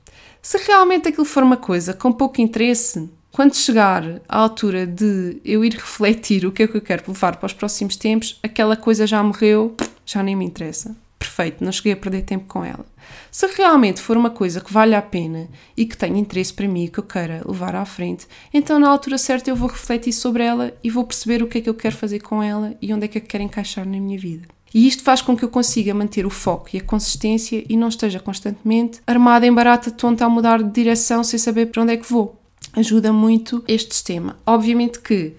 Se 0.41 0.57
realmente 0.59 1.07
aquilo 1.07 1.25
for 1.25 1.43
uma 1.43 1.57
coisa 1.57 1.93
com 1.93 2.11
pouco 2.11 2.39
interesse, 2.39 3.09
quando 3.31 3.55
chegar 3.55 4.21
à 4.27 4.37
altura 4.37 4.85
de 4.85 5.41
eu 5.43 5.65
ir 5.65 5.73
refletir 5.75 6.45
o 6.45 6.51
que 6.51 6.63
é 6.63 6.67
que 6.67 6.77
eu 6.77 6.81
quero 6.81 7.03
levar 7.07 7.37
para 7.37 7.47
os 7.47 7.53
próximos 7.53 7.95
tempos, 7.95 8.39
aquela 8.43 8.75
coisa 8.75 9.07
já 9.07 9.21
morreu, 9.23 9.75
já 10.05 10.21
nem 10.21 10.35
me 10.35 10.45
interessa 10.45 10.95
perfeito, 11.31 11.63
não 11.63 11.71
cheguei 11.71 11.93
a 11.93 11.97
perder 11.97 12.23
tempo 12.23 12.45
com 12.47 12.65
ela. 12.65 12.85
Se 13.31 13.47
realmente 13.47 14.01
for 14.01 14.17
uma 14.17 14.29
coisa 14.29 14.59
que 14.59 14.71
vale 14.71 14.95
a 14.95 15.01
pena 15.01 15.47
e 15.77 15.85
que 15.85 15.95
tenha 15.95 16.19
interesse 16.19 16.53
para 16.53 16.67
mim 16.67 16.85
e 16.85 16.89
que 16.89 16.99
eu 16.99 17.03
queira 17.03 17.41
levar 17.45 17.75
à 17.75 17.85
frente, 17.85 18.27
então 18.53 18.79
na 18.79 18.89
altura 18.89 19.17
certa 19.17 19.49
eu 19.49 19.55
vou 19.55 19.69
refletir 19.69 20.13
sobre 20.13 20.43
ela 20.43 20.73
e 20.83 20.89
vou 20.89 21.05
perceber 21.05 21.41
o 21.41 21.47
que 21.47 21.59
é 21.59 21.61
que 21.61 21.69
eu 21.69 21.73
quero 21.73 21.95
fazer 21.95 22.19
com 22.19 22.43
ela 22.43 22.75
e 22.81 22.93
onde 22.93 23.05
é 23.05 23.07
que 23.07 23.17
eu 23.17 23.21
quero 23.21 23.43
encaixar 23.43 23.85
na 23.85 23.99
minha 23.99 24.19
vida. 24.19 24.47
E 24.73 24.87
isto 24.87 25.03
faz 25.03 25.21
com 25.21 25.35
que 25.35 25.43
eu 25.43 25.49
consiga 25.49 25.93
manter 25.93 26.25
o 26.25 26.29
foco 26.29 26.69
e 26.73 26.79
a 26.79 26.83
consistência 26.83 27.63
e 27.67 27.75
não 27.75 27.89
esteja 27.89 28.19
constantemente 28.19 29.01
armada 29.05 29.45
em 29.45 29.53
barata 29.53 29.91
tonta 29.91 30.25
a 30.25 30.29
mudar 30.29 30.63
de 30.63 30.71
direção 30.71 31.23
sem 31.23 31.37
saber 31.37 31.67
para 31.67 31.81
onde 31.81 31.93
é 31.93 31.97
que 31.97 32.11
vou. 32.11 32.39
Ajuda 32.73 33.11
muito 33.11 33.63
este 33.67 33.93
sistema. 33.93 34.37
Obviamente 34.45 34.99
que 34.99 35.33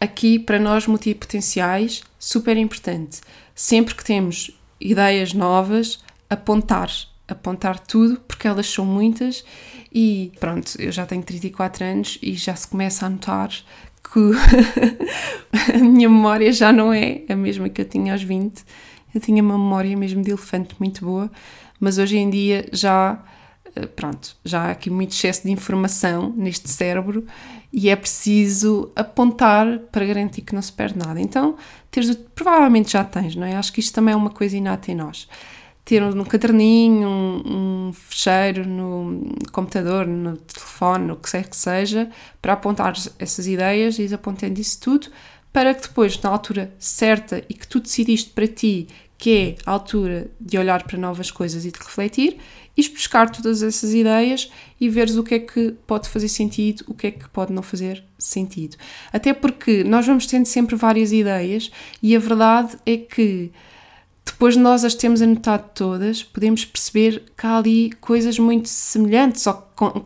aqui 0.00 0.38
para 0.38 0.58
nós 0.58 0.86
multipotenciais, 0.86 2.02
super 2.18 2.56
importante. 2.56 3.20
Sempre 3.54 3.94
que 3.94 4.04
temos 4.04 4.50
ideias 4.80 5.32
novas, 5.32 6.00
apontar, 6.28 6.90
apontar 7.28 7.78
tudo, 7.78 8.20
porque 8.26 8.48
elas 8.48 8.66
são 8.66 8.84
muitas 8.84 9.44
e 9.94 10.32
pronto, 10.40 10.74
eu 10.78 10.90
já 10.90 11.06
tenho 11.06 11.22
34 11.22 11.84
anos 11.84 12.18
e 12.20 12.34
já 12.34 12.56
se 12.56 12.66
começa 12.66 13.06
a 13.06 13.10
notar 13.10 13.50
que 14.12 15.72
a 15.74 15.78
minha 15.78 16.08
memória 16.08 16.52
já 16.52 16.72
não 16.72 16.92
é 16.92 17.22
a 17.28 17.34
mesma 17.36 17.68
que 17.68 17.80
eu 17.80 17.84
tinha 17.84 18.12
aos 18.12 18.22
20. 18.22 18.64
Eu 19.14 19.20
tinha 19.20 19.42
uma 19.42 19.58
memória 19.58 19.96
mesmo 19.96 20.22
de 20.22 20.30
elefante 20.30 20.74
muito 20.78 21.04
boa, 21.04 21.30
mas 21.78 21.98
hoje 21.98 22.16
em 22.16 22.28
dia 22.28 22.66
já 22.72 23.22
eh, 23.74 23.86
pronto, 23.86 24.36
já 24.44 24.62
há 24.64 24.70
aqui 24.70 24.90
muito 24.90 25.12
excesso 25.12 25.44
de 25.44 25.50
informação 25.50 26.32
neste 26.36 26.68
cérebro 26.68 27.24
e 27.72 27.88
é 27.88 27.96
preciso 27.96 28.90
apontar 28.94 29.78
para 29.90 30.04
garantir 30.04 30.42
que 30.42 30.54
não 30.54 30.62
se 30.62 30.72
perde 30.72 30.98
nada. 30.98 31.20
Então, 31.20 31.56
teres, 31.90 32.14
provavelmente 32.34 32.92
já 32.92 33.02
tens, 33.02 33.34
não 33.34 33.46
é? 33.46 33.56
Acho 33.56 33.72
que 33.72 33.80
isto 33.80 33.94
também 33.94 34.12
é 34.12 34.16
uma 34.16 34.30
coisa 34.30 34.56
inata 34.56 34.90
em 34.90 34.94
nós. 34.94 35.26
Ter 35.84 36.02
um, 36.02 36.24
caderninho, 36.24 37.08
um, 37.08 37.88
um 37.88 37.92
fecheiro 37.92 38.66
no 38.66 39.34
computador, 39.50 40.06
no 40.06 40.36
telefone, 40.36 41.12
o 41.12 41.16
que 41.16 41.30
quer 41.30 41.48
que 41.48 41.56
seja, 41.56 42.08
para 42.40 42.52
apontar 42.52 42.94
essas 43.18 43.46
ideias 43.46 43.98
e 43.98 44.02
ir 44.02 44.14
apontando 44.14 44.60
isso 44.60 44.80
tudo, 44.80 45.08
para 45.52 45.74
que 45.74 45.82
depois, 45.82 46.20
na 46.20 46.30
altura 46.30 46.72
certa 46.78 47.44
e 47.48 47.54
que 47.54 47.66
tu 47.66 47.80
decidiste 47.80 48.30
para 48.30 48.46
ti 48.46 48.88
que 49.22 49.30
é 49.30 49.56
a 49.64 49.70
altura 49.70 50.32
de 50.40 50.58
olhar 50.58 50.82
para 50.82 50.98
novas 50.98 51.30
coisas 51.30 51.64
e 51.64 51.70
de 51.70 51.78
refletir, 51.78 52.38
e 52.76 52.88
buscar 52.88 53.30
todas 53.30 53.62
essas 53.62 53.94
ideias 53.94 54.50
e 54.80 54.88
veres 54.88 55.16
o 55.16 55.22
que 55.22 55.36
é 55.36 55.38
que 55.38 55.76
pode 55.86 56.08
fazer 56.08 56.26
sentido, 56.26 56.82
o 56.88 56.94
que 56.94 57.06
é 57.06 57.10
que 57.12 57.28
pode 57.28 57.52
não 57.52 57.62
fazer 57.62 58.02
sentido. 58.18 58.76
Até 59.12 59.32
porque 59.32 59.84
nós 59.84 60.04
vamos 60.08 60.26
tendo 60.26 60.46
sempre 60.46 60.74
várias 60.74 61.12
ideias 61.12 61.70
e 62.02 62.16
a 62.16 62.18
verdade 62.18 62.76
é 62.84 62.96
que 62.96 63.52
depois 64.24 64.54
de 64.54 64.60
nós 64.60 64.84
as 64.84 64.94
termos 64.94 65.20
anotado 65.20 65.70
todas, 65.74 66.22
podemos 66.22 66.64
perceber 66.64 67.24
que 67.36 67.46
há 67.46 67.56
ali 67.56 67.92
coisas 68.00 68.38
muito 68.38 68.68
semelhantes 68.68 69.46
ou 69.46 69.54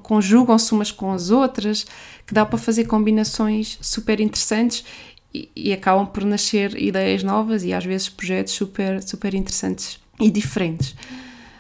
conjugam-se 0.02 0.72
umas 0.72 0.90
com 0.90 1.12
as 1.12 1.30
outras, 1.30 1.86
que 2.26 2.34
dá 2.34 2.44
para 2.44 2.58
fazer 2.58 2.84
combinações 2.84 3.78
super 3.80 4.20
interessantes 4.20 4.84
e, 5.32 5.50
e 5.54 5.72
acabam 5.72 6.06
por 6.06 6.24
nascer 6.24 6.80
ideias 6.80 7.22
novas 7.22 7.62
e 7.62 7.72
às 7.72 7.84
vezes 7.84 8.08
projetos 8.08 8.54
super, 8.54 9.02
super 9.02 9.34
interessantes 9.34 10.00
e 10.18 10.30
diferentes. 10.30 10.94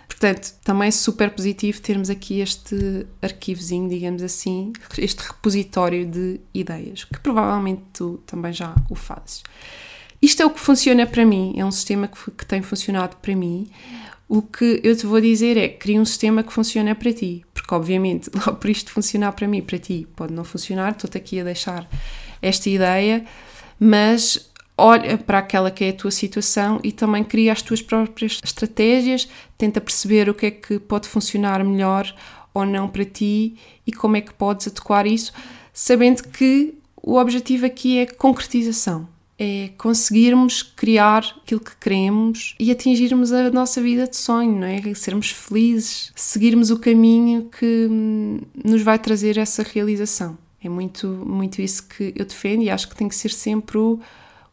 Portanto, 0.08 0.54
também 0.64 0.88
é 0.88 0.90
super 0.90 1.30
positivo 1.30 1.78
termos 1.82 2.08
aqui 2.08 2.40
este 2.40 3.06
arquivozinho, 3.20 3.86
digamos 3.86 4.22
assim, 4.22 4.72
este 4.96 5.20
repositório 5.22 6.06
de 6.06 6.40
ideias, 6.54 7.04
que 7.04 7.20
provavelmente 7.20 7.82
tu 7.92 8.18
também 8.26 8.50
já 8.50 8.74
o 8.88 8.94
fazes. 8.94 9.42
Isto 10.20 10.42
é 10.42 10.46
o 10.46 10.50
que 10.50 10.60
funciona 10.60 11.06
para 11.06 11.24
mim, 11.24 11.54
é 11.56 11.64
um 11.64 11.70
sistema 11.70 12.08
que, 12.08 12.30
que 12.30 12.46
tem 12.46 12.62
funcionado 12.62 13.16
para 13.16 13.36
mim. 13.36 13.68
O 14.28 14.42
que 14.42 14.80
eu 14.82 14.96
te 14.96 15.06
vou 15.06 15.20
dizer 15.20 15.56
é 15.56 15.68
cria 15.68 16.00
um 16.00 16.04
sistema 16.04 16.42
que 16.42 16.52
funcione 16.52 16.94
para 16.94 17.12
ti, 17.12 17.44
porque 17.54 17.74
obviamente, 17.74 18.30
por 18.60 18.70
isto 18.70 18.90
funcionar 18.90 19.32
para 19.32 19.46
mim, 19.46 19.62
para 19.62 19.78
ti, 19.78 20.06
pode 20.16 20.32
não 20.32 20.44
funcionar, 20.44 20.92
estou-te 20.92 21.16
aqui 21.16 21.40
a 21.40 21.44
deixar 21.44 21.88
esta 22.42 22.68
ideia, 22.68 23.24
mas 23.78 24.50
olha 24.76 25.16
para 25.16 25.38
aquela 25.38 25.70
que 25.70 25.84
é 25.84 25.90
a 25.90 25.92
tua 25.92 26.10
situação 26.10 26.80
e 26.82 26.92
também 26.92 27.22
cria 27.22 27.52
as 27.52 27.62
tuas 27.62 27.80
próprias 27.80 28.40
estratégias, 28.42 29.28
tenta 29.56 29.80
perceber 29.80 30.28
o 30.28 30.34
que 30.34 30.46
é 30.46 30.50
que 30.50 30.78
pode 30.78 31.08
funcionar 31.08 31.62
melhor 31.62 32.12
ou 32.52 32.66
não 32.66 32.88
para 32.88 33.04
ti 33.04 33.56
e 33.86 33.92
como 33.92 34.16
é 34.16 34.20
que 34.20 34.34
podes 34.34 34.66
adequar 34.66 35.06
isso, 35.06 35.32
sabendo 35.72 36.24
que 36.24 36.74
o 36.96 37.16
objetivo 37.16 37.66
aqui 37.66 37.98
é 37.98 38.06
concretização 38.06 39.15
é 39.38 39.70
conseguirmos 39.76 40.62
criar 40.62 41.36
aquilo 41.42 41.60
que 41.60 41.76
queremos 41.76 42.54
e 42.58 42.70
atingirmos 42.70 43.32
a 43.32 43.50
nossa 43.50 43.82
vida 43.82 44.06
de 44.06 44.16
sonho, 44.16 44.58
não 44.58 44.66
é? 44.66 44.94
Sermos 44.94 45.30
felizes, 45.30 46.10
seguirmos 46.16 46.70
o 46.70 46.78
caminho 46.78 47.50
que 47.58 47.86
hum, 47.90 48.40
nos 48.64 48.82
vai 48.82 48.98
trazer 48.98 49.36
essa 49.36 49.62
realização. 49.62 50.38
É 50.62 50.68
muito, 50.68 51.06
muito 51.06 51.60
isso 51.60 51.86
que 51.86 52.14
eu 52.16 52.24
defendo 52.24 52.62
e 52.62 52.70
acho 52.70 52.88
que 52.88 52.96
tem 52.96 53.08
que 53.08 53.14
ser 53.14 53.30
sempre 53.30 53.76
o, 53.76 54.00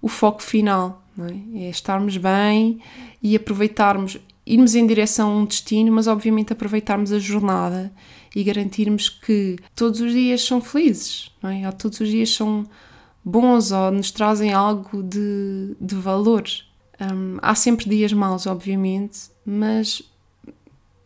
o 0.01 0.09
foco 0.09 0.43
final, 0.43 1.01
não 1.15 1.27
é? 1.27 1.65
É 1.65 1.69
estarmos 1.69 2.17
bem 2.17 2.79
e 3.21 3.37
aproveitarmos, 3.37 4.17
irmos 4.45 4.75
em 4.75 4.85
direção 4.85 5.31
a 5.31 5.35
um 5.37 5.45
destino, 5.45 5.93
mas 5.93 6.07
obviamente 6.07 6.51
aproveitarmos 6.51 7.13
a 7.13 7.19
jornada 7.19 7.91
e 8.35 8.43
garantirmos 8.43 9.07
que 9.07 9.55
todos 9.73 10.01
os 10.01 10.11
dias 10.11 10.41
são 10.41 10.59
felizes, 10.59 11.31
não 11.41 11.49
é? 11.49 11.65
Ou 11.65 11.73
todos 11.73 12.01
os 12.01 12.09
dias 12.09 12.29
são 12.29 12.67
bons 13.23 13.71
ou 13.71 13.91
nos 13.91 14.11
trazem 14.11 14.53
algo 14.53 15.01
de, 15.01 15.75
de 15.79 15.95
valor. 15.95 16.43
Um, 16.99 17.37
há 17.41 17.55
sempre 17.55 17.89
dias 17.89 18.13
maus, 18.13 18.45
obviamente, 18.45 19.29
mas 19.45 20.01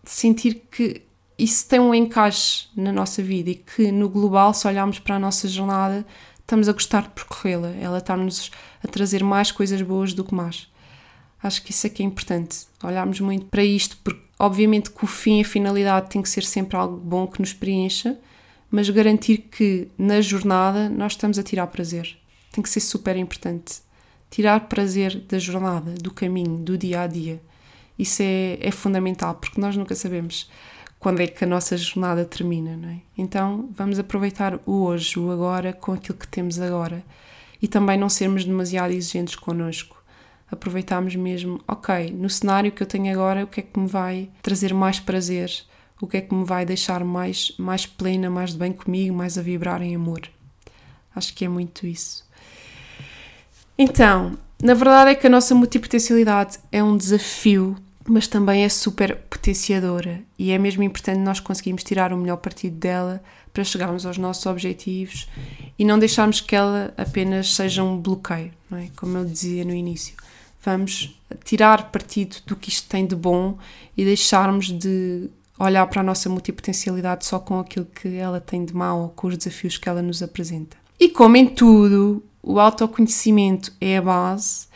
sentir 0.03 0.63
que 0.71 1.01
isso 1.37 1.67
tem 1.67 1.79
um 1.79 1.93
encaixe 1.93 2.67
na 2.75 2.91
nossa 2.91 3.21
vida 3.21 3.51
e 3.51 3.55
que 3.55 3.91
no 3.91 4.09
global, 4.09 4.53
se 4.53 4.67
olharmos 4.67 4.99
para 4.99 5.15
a 5.15 5.19
nossa 5.19 5.47
jornada, 5.47 6.05
estamos 6.39 6.67
a 6.67 6.73
gostar 6.73 7.03
de 7.03 7.09
percorrê-la. 7.09 7.69
Ela 7.79 7.99
está-nos 7.99 8.51
a 8.83 8.87
trazer 8.87 9.23
mais 9.23 9.51
coisas 9.51 9.81
boas 9.81 10.13
do 10.13 10.23
que 10.23 10.33
más. 10.33 10.67
Acho 11.41 11.61
que 11.61 11.71
isso 11.71 11.85
é 11.85 11.89
que 11.89 12.01
é 12.01 12.05
importante, 12.05 12.65
olharmos 12.83 13.19
muito 13.19 13.45
para 13.45 13.63
isto, 13.63 13.97
porque 14.03 14.19
obviamente 14.39 14.89
que 14.89 15.03
o 15.03 15.07
fim, 15.07 15.39
a 15.39 15.45
finalidade 15.45 16.09
tem 16.09 16.21
que 16.21 16.29
ser 16.29 16.43
sempre 16.43 16.75
algo 16.75 16.97
bom 16.97 17.27
que 17.27 17.39
nos 17.39 17.53
preencha, 17.53 18.17
mas 18.69 18.89
garantir 18.89 19.37
que 19.37 19.87
na 19.97 20.21
jornada 20.21 20.89
nós 20.89 21.13
estamos 21.13 21.39
a 21.39 21.43
tirar 21.43 21.67
prazer. 21.67 22.17
Tem 22.51 22.61
que 22.61 22.69
ser 22.69 22.81
super 22.81 23.15
importante. 23.15 23.79
Tirar 24.29 24.67
prazer 24.67 25.21
da 25.21 25.39
jornada, 25.39 25.93
do 25.93 26.11
caminho, 26.11 26.57
do 26.57 26.77
dia 26.77 27.01
a 27.01 27.07
dia. 27.07 27.41
Isso 27.97 28.21
é, 28.21 28.57
é 28.61 28.71
fundamental, 28.71 29.35
porque 29.35 29.59
nós 29.59 29.75
nunca 29.75 29.95
sabemos 29.95 30.49
quando 30.99 31.21
é 31.21 31.27
que 31.27 31.43
a 31.43 31.47
nossa 31.47 31.77
jornada 31.77 32.25
termina, 32.25 32.75
não 32.75 32.89
é? 32.89 32.99
Então 33.17 33.69
vamos 33.71 33.99
aproveitar 33.99 34.59
o 34.65 34.83
hoje, 34.83 35.17
o 35.19 35.31
agora, 35.31 35.73
com 35.73 35.93
aquilo 35.93 36.17
que 36.17 36.27
temos 36.27 36.59
agora. 36.59 37.03
E 37.61 37.67
também 37.67 37.97
não 37.97 38.09
sermos 38.09 38.45
demasiado 38.45 38.91
exigentes 38.91 39.35
connosco. 39.35 40.03
Aproveitarmos 40.49 41.15
mesmo, 41.15 41.61
ok, 41.67 42.11
no 42.11 42.29
cenário 42.29 42.71
que 42.71 42.81
eu 42.81 42.87
tenho 42.87 43.11
agora, 43.11 43.43
o 43.43 43.47
que 43.47 43.59
é 43.59 43.63
que 43.63 43.79
me 43.79 43.87
vai 43.87 44.29
trazer 44.41 44.73
mais 44.73 44.99
prazer? 44.99 45.51
O 46.01 46.07
que 46.07 46.17
é 46.17 46.21
que 46.21 46.33
me 46.33 46.43
vai 46.43 46.65
deixar 46.65 47.03
mais, 47.03 47.51
mais 47.57 47.85
plena, 47.85 48.29
mais 48.29 48.51
de 48.51 48.57
bem 48.57 48.71
comigo, 48.71 49.15
mais 49.15 49.37
a 49.37 49.41
vibrar 49.41 49.81
em 49.81 49.95
amor. 49.95 50.21
Acho 51.15 51.33
que 51.33 51.45
é 51.45 51.49
muito 51.49 51.87
isso. 51.87 52.25
Então, 53.77 54.37
na 54.61 54.73
verdade 54.73 55.11
é 55.11 55.15
que 55.15 55.27
a 55.27 55.29
nossa 55.29 55.53
multipotencialidade 55.55 56.59
é 56.71 56.83
um 56.83 56.97
desafio, 56.97 57.75
mas 58.07 58.27
também 58.27 58.63
é 58.63 58.69
super 58.69 59.15
potenciadora 59.29 60.21
e 60.37 60.51
é 60.51 60.57
mesmo 60.57 60.83
importante 60.83 61.19
nós 61.19 61.39
conseguirmos 61.39 61.83
tirar 61.83 62.13
o 62.13 62.17
melhor 62.17 62.37
partido 62.37 62.77
dela 62.77 63.21
para 63.53 63.63
chegarmos 63.63 64.05
aos 64.05 64.17
nossos 64.17 64.45
objetivos 64.45 65.27
e 65.77 65.83
não 65.83 65.99
deixarmos 65.99 66.39
que 66.39 66.55
ela 66.55 66.93
apenas 66.97 67.53
seja 67.53 67.83
um 67.83 67.99
bloqueio, 67.99 68.51
não 68.69 68.77
é? 68.77 68.89
Como 68.95 69.17
eu 69.17 69.25
dizia 69.25 69.65
no 69.65 69.73
início. 69.73 70.15
Vamos 70.63 71.19
tirar 71.43 71.91
partido 71.91 72.37
do 72.45 72.55
que 72.55 72.69
isto 72.69 72.87
tem 72.87 73.05
de 73.05 73.15
bom 73.15 73.57
e 73.95 74.05
deixarmos 74.05 74.67
de 74.67 75.29
olhar 75.59 75.85
para 75.87 76.01
a 76.01 76.03
nossa 76.03 76.29
multipotencialidade 76.29 77.25
só 77.25 77.39
com 77.39 77.59
aquilo 77.59 77.85
que 77.85 78.15
ela 78.15 78.39
tem 78.39 78.63
de 78.63 78.75
mal 78.75 79.01
ou 79.01 79.09
com 79.09 79.27
os 79.27 79.37
desafios 79.37 79.77
que 79.77 79.89
ela 79.89 80.01
nos 80.01 80.21
apresenta. 80.21 80.77
E 80.99 81.09
como 81.09 81.37
em 81.37 81.47
tudo, 81.47 82.23
o 82.41 82.59
autoconhecimento 82.59 83.73
é 83.79 83.97
a 83.97 84.01
base 84.01 84.67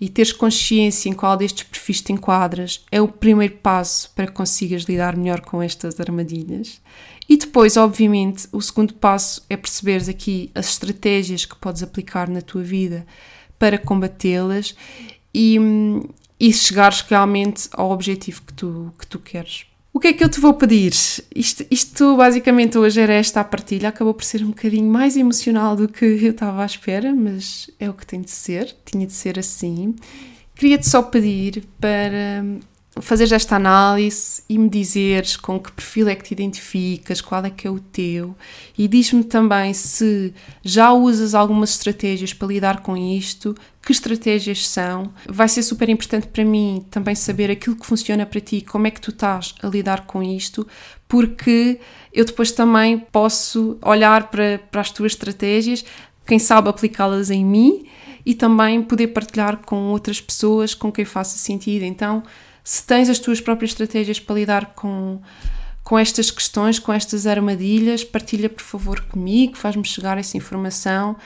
e 0.00 0.08
teres 0.08 0.32
consciência 0.32 1.08
em 1.08 1.12
qual 1.12 1.36
destes 1.36 1.64
perfis 1.64 2.00
te 2.00 2.12
enquadras 2.12 2.84
é 2.90 3.00
o 3.00 3.08
primeiro 3.08 3.56
passo 3.56 4.10
para 4.14 4.26
que 4.26 4.32
consigas 4.32 4.82
lidar 4.82 5.16
melhor 5.16 5.40
com 5.40 5.62
estas 5.62 5.98
armadilhas. 5.98 6.80
E 7.28 7.36
depois, 7.36 7.76
obviamente, 7.76 8.48
o 8.52 8.60
segundo 8.62 8.94
passo 8.94 9.44
é 9.50 9.56
perceberes 9.56 10.08
aqui 10.08 10.50
as 10.54 10.70
estratégias 10.70 11.44
que 11.44 11.56
podes 11.56 11.82
aplicar 11.82 12.28
na 12.28 12.40
tua 12.40 12.62
vida 12.62 13.06
para 13.58 13.76
combatê-las 13.76 14.74
e, 15.34 15.58
hum, 15.58 16.08
e 16.40 16.52
chegares 16.52 17.02
realmente 17.02 17.68
ao 17.72 17.90
objetivo 17.90 18.42
que 18.42 18.54
tu, 18.54 18.94
que 18.98 19.06
tu 19.06 19.18
queres. 19.18 19.67
O 19.92 20.00
que 20.00 20.08
é 20.08 20.12
que 20.12 20.22
eu 20.22 20.28
te 20.28 20.38
vou 20.38 20.54
pedir? 20.54 20.92
Isto, 21.34 21.64
isto 21.70 22.16
basicamente 22.16 22.78
hoje 22.78 23.00
era 23.00 23.14
esta 23.14 23.40
a 23.40 23.44
partilha, 23.44 23.88
acabou 23.88 24.14
por 24.14 24.24
ser 24.24 24.42
um 24.44 24.48
bocadinho 24.48 24.88
mais 24.90 25.16
emocional 25.16 25.74
do 25.74 25.88
que 25.88 26.04
eu 26.04 26.30
estava 26.30 26.62
à 26.62 26.66
espera, 26.66 27.14
mas 27.14 27.70
é 27.80 27.88
o 27.88 27.94
que 27.94 28.06
tem 28.06 28.20
de 28.20 28.30
ser, 28.30 28.76
tinha 28.84 29.06
de 29.06 29.12
ser 29.12 29.38
assim. 29.38 29.96
Queria-te 30.54 30.88
só 30.88 31.02
pedir 31.02 31.64
para 31.80 32.44
fazeres 33.00 33.32
esta 33.32 33.56
análise 33.56 34.42
e 34.48 34.58
me 34.58 34.68
dizeres 34.68 35.36
com 35.36 35.58
que 35.58 35.72
perfil 35.72 36.08
é 36.08 36.14
que 36.14 36.24
te 36.24 36.32
identificas, 36.32 37.20
qual 37.20 37.44
é 37.44 37.50
que 37.50 37.66
é 37.66 37.70
o 37.70 37.78
teu, 37.78 38.34
e 38.76 38.88
diz-me 38.88 39.24
também 39.24 39.72
se 39.74 40.32
já 40.62 40.92
usas 40.92 41.34
algumas 41.34 41.70
estratégias 41.70 42.32
para 42.32 42.48
lidar 42.48 42.80
com 42.82 42.96
isto, 42.96 43.54
que 43.82 43.92
estratégias 43.92 44.68
são. 44.68 45.12
Vai 45.26 45.48
ser 45.48 45.62
super 45.62 45.88
importante 45.88 46.26
para 46.26 46.44
mim 46.44 46.84
também 46.90 47.14
saber 47.14 47.50
aquilo 47.50 47.76
que 47.76 47.86
funciona 47.86 48.26
para 48.26 48.40
ti, 48.40 48.60
como 48.60 48.86
é 48.86 48.90
que 48.90 49.00
tu 49.00 49.10
estás 49.10 49.54
a 49.62 49.66
lidar 49.66 50.06
com 50.06 50.22
isto, 50.22 50.66
porque 51.06 51.80
eu 52.12 52.24
depois 52.24 52.52
também 52.52 52.98
posso 52.98 53.78
olhar 53.82 54.30
para, 54.30 54.60
para 54.70 54.80
as 54.80 54.90
tuas 54.90 55.12
estratégias, 55.12 55.84
quem 56.26 56.38
sabe 56.38 56.68
aplicá-las 56.68 57.30
em 57.30 57.44
mim 57.44 57.86
e 58.26 58.34
também 58.34 58.82
poder 58.82 59.08
partilhar 59.08 59.56
com 59.64 59.90
outras 59.90 60.20
pessoas 60.20 60.74
com 60.74 60.92
quem 60.92 61.06
faça 61.06 61.38
sentido. 61.38 61.84
Então, 61.84 62.22
se 62.68 62.84
tens 62.84 63.08
as 63.08 63.18
tuas 63.18 63.40
próprias 63.40 63.70
estratégias 63.70 64.20
para 64.20 64.34
lidar 64.34 64.74
com, 64.74 65.22
com 65.82 65.98
estas 65.98 66.30
questões, 66.30 66.78
com 66.78 66.92
estas 66.92 67.26
armadilhas, 67.26 68.04
partilha 68.04 68.46
por 68.46 68.62
favor 68.62 69.00
comigo, 69.00 69.56
faz-me 69.56 69.86
chegar 69.86 70.18
essa 70.18 70.36
informação, 70.36 71.16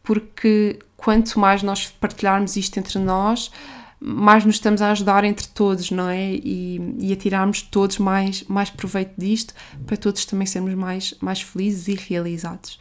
porque 0.00 0.78
quanto 0.96 1.40
mais 1.40 1.60
nós 1.60 1.88
partilharmos 1.88 2.54
isto 2.54 2.78
entre 2.78 3.00
nós, 3.00 3.50
mais 3.98 4.44
nos 4.44 4.54
estamos 4.54 4.80
a 4.80 4.92
ajudar 4.92 5.24
entre 5.24 5.48
todos, 5.48 5.90
não 5.90 6.08
é? 6.08 6.34
E, 6.34 6.80
e 7.00 7.12
a 7.12 7.16
tirarmos 7.16 7.62
todos 7.62 7.98
mais, 7.98 8.44
mais 8.44 8.70
proveito 8.70 9.14
disto, 9.18 9.54
para 9.84 9.96
todos 9.96 10.24
também 10.24 10.46
sermos 10.46 10.74
mais, 10.74 11.14
mais 11.20 11.42
felizes 11.42 11.88
e 11.88 11.94
realizados. 11.96 12.78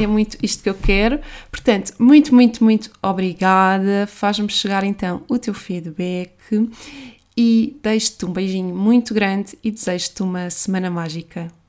É 0.00 0.06
muito 0.06 0.38
isto 0.42 0.62
que 0.62 0.70
eu 0.70 0.74
quero. 0.74 1.20
Portanto, 1.50 1.92
muito, 1.98 2.34
muito, 2.34 2.64
muito 2.64 2.90
obrigada. 3.02 4.06
Faz-me 4.06 4.48
chegar 4.48 4.82
então 4.82 5.24
o 5.28 5.38
teu 5.38 5.52
feedback 5.52 6.32
e 7.42 7.80
deixo-te 7.82 8.26
um 8.26 8.32
beijinho 8.34 8.76
muito 8.76 9.14
grande 9.14 9.56
e 9.64 9.70
desejo-te 9.70 10.22
uma 10.22 10.50
semana 10.50 10.90
mágica. 10.90 11.50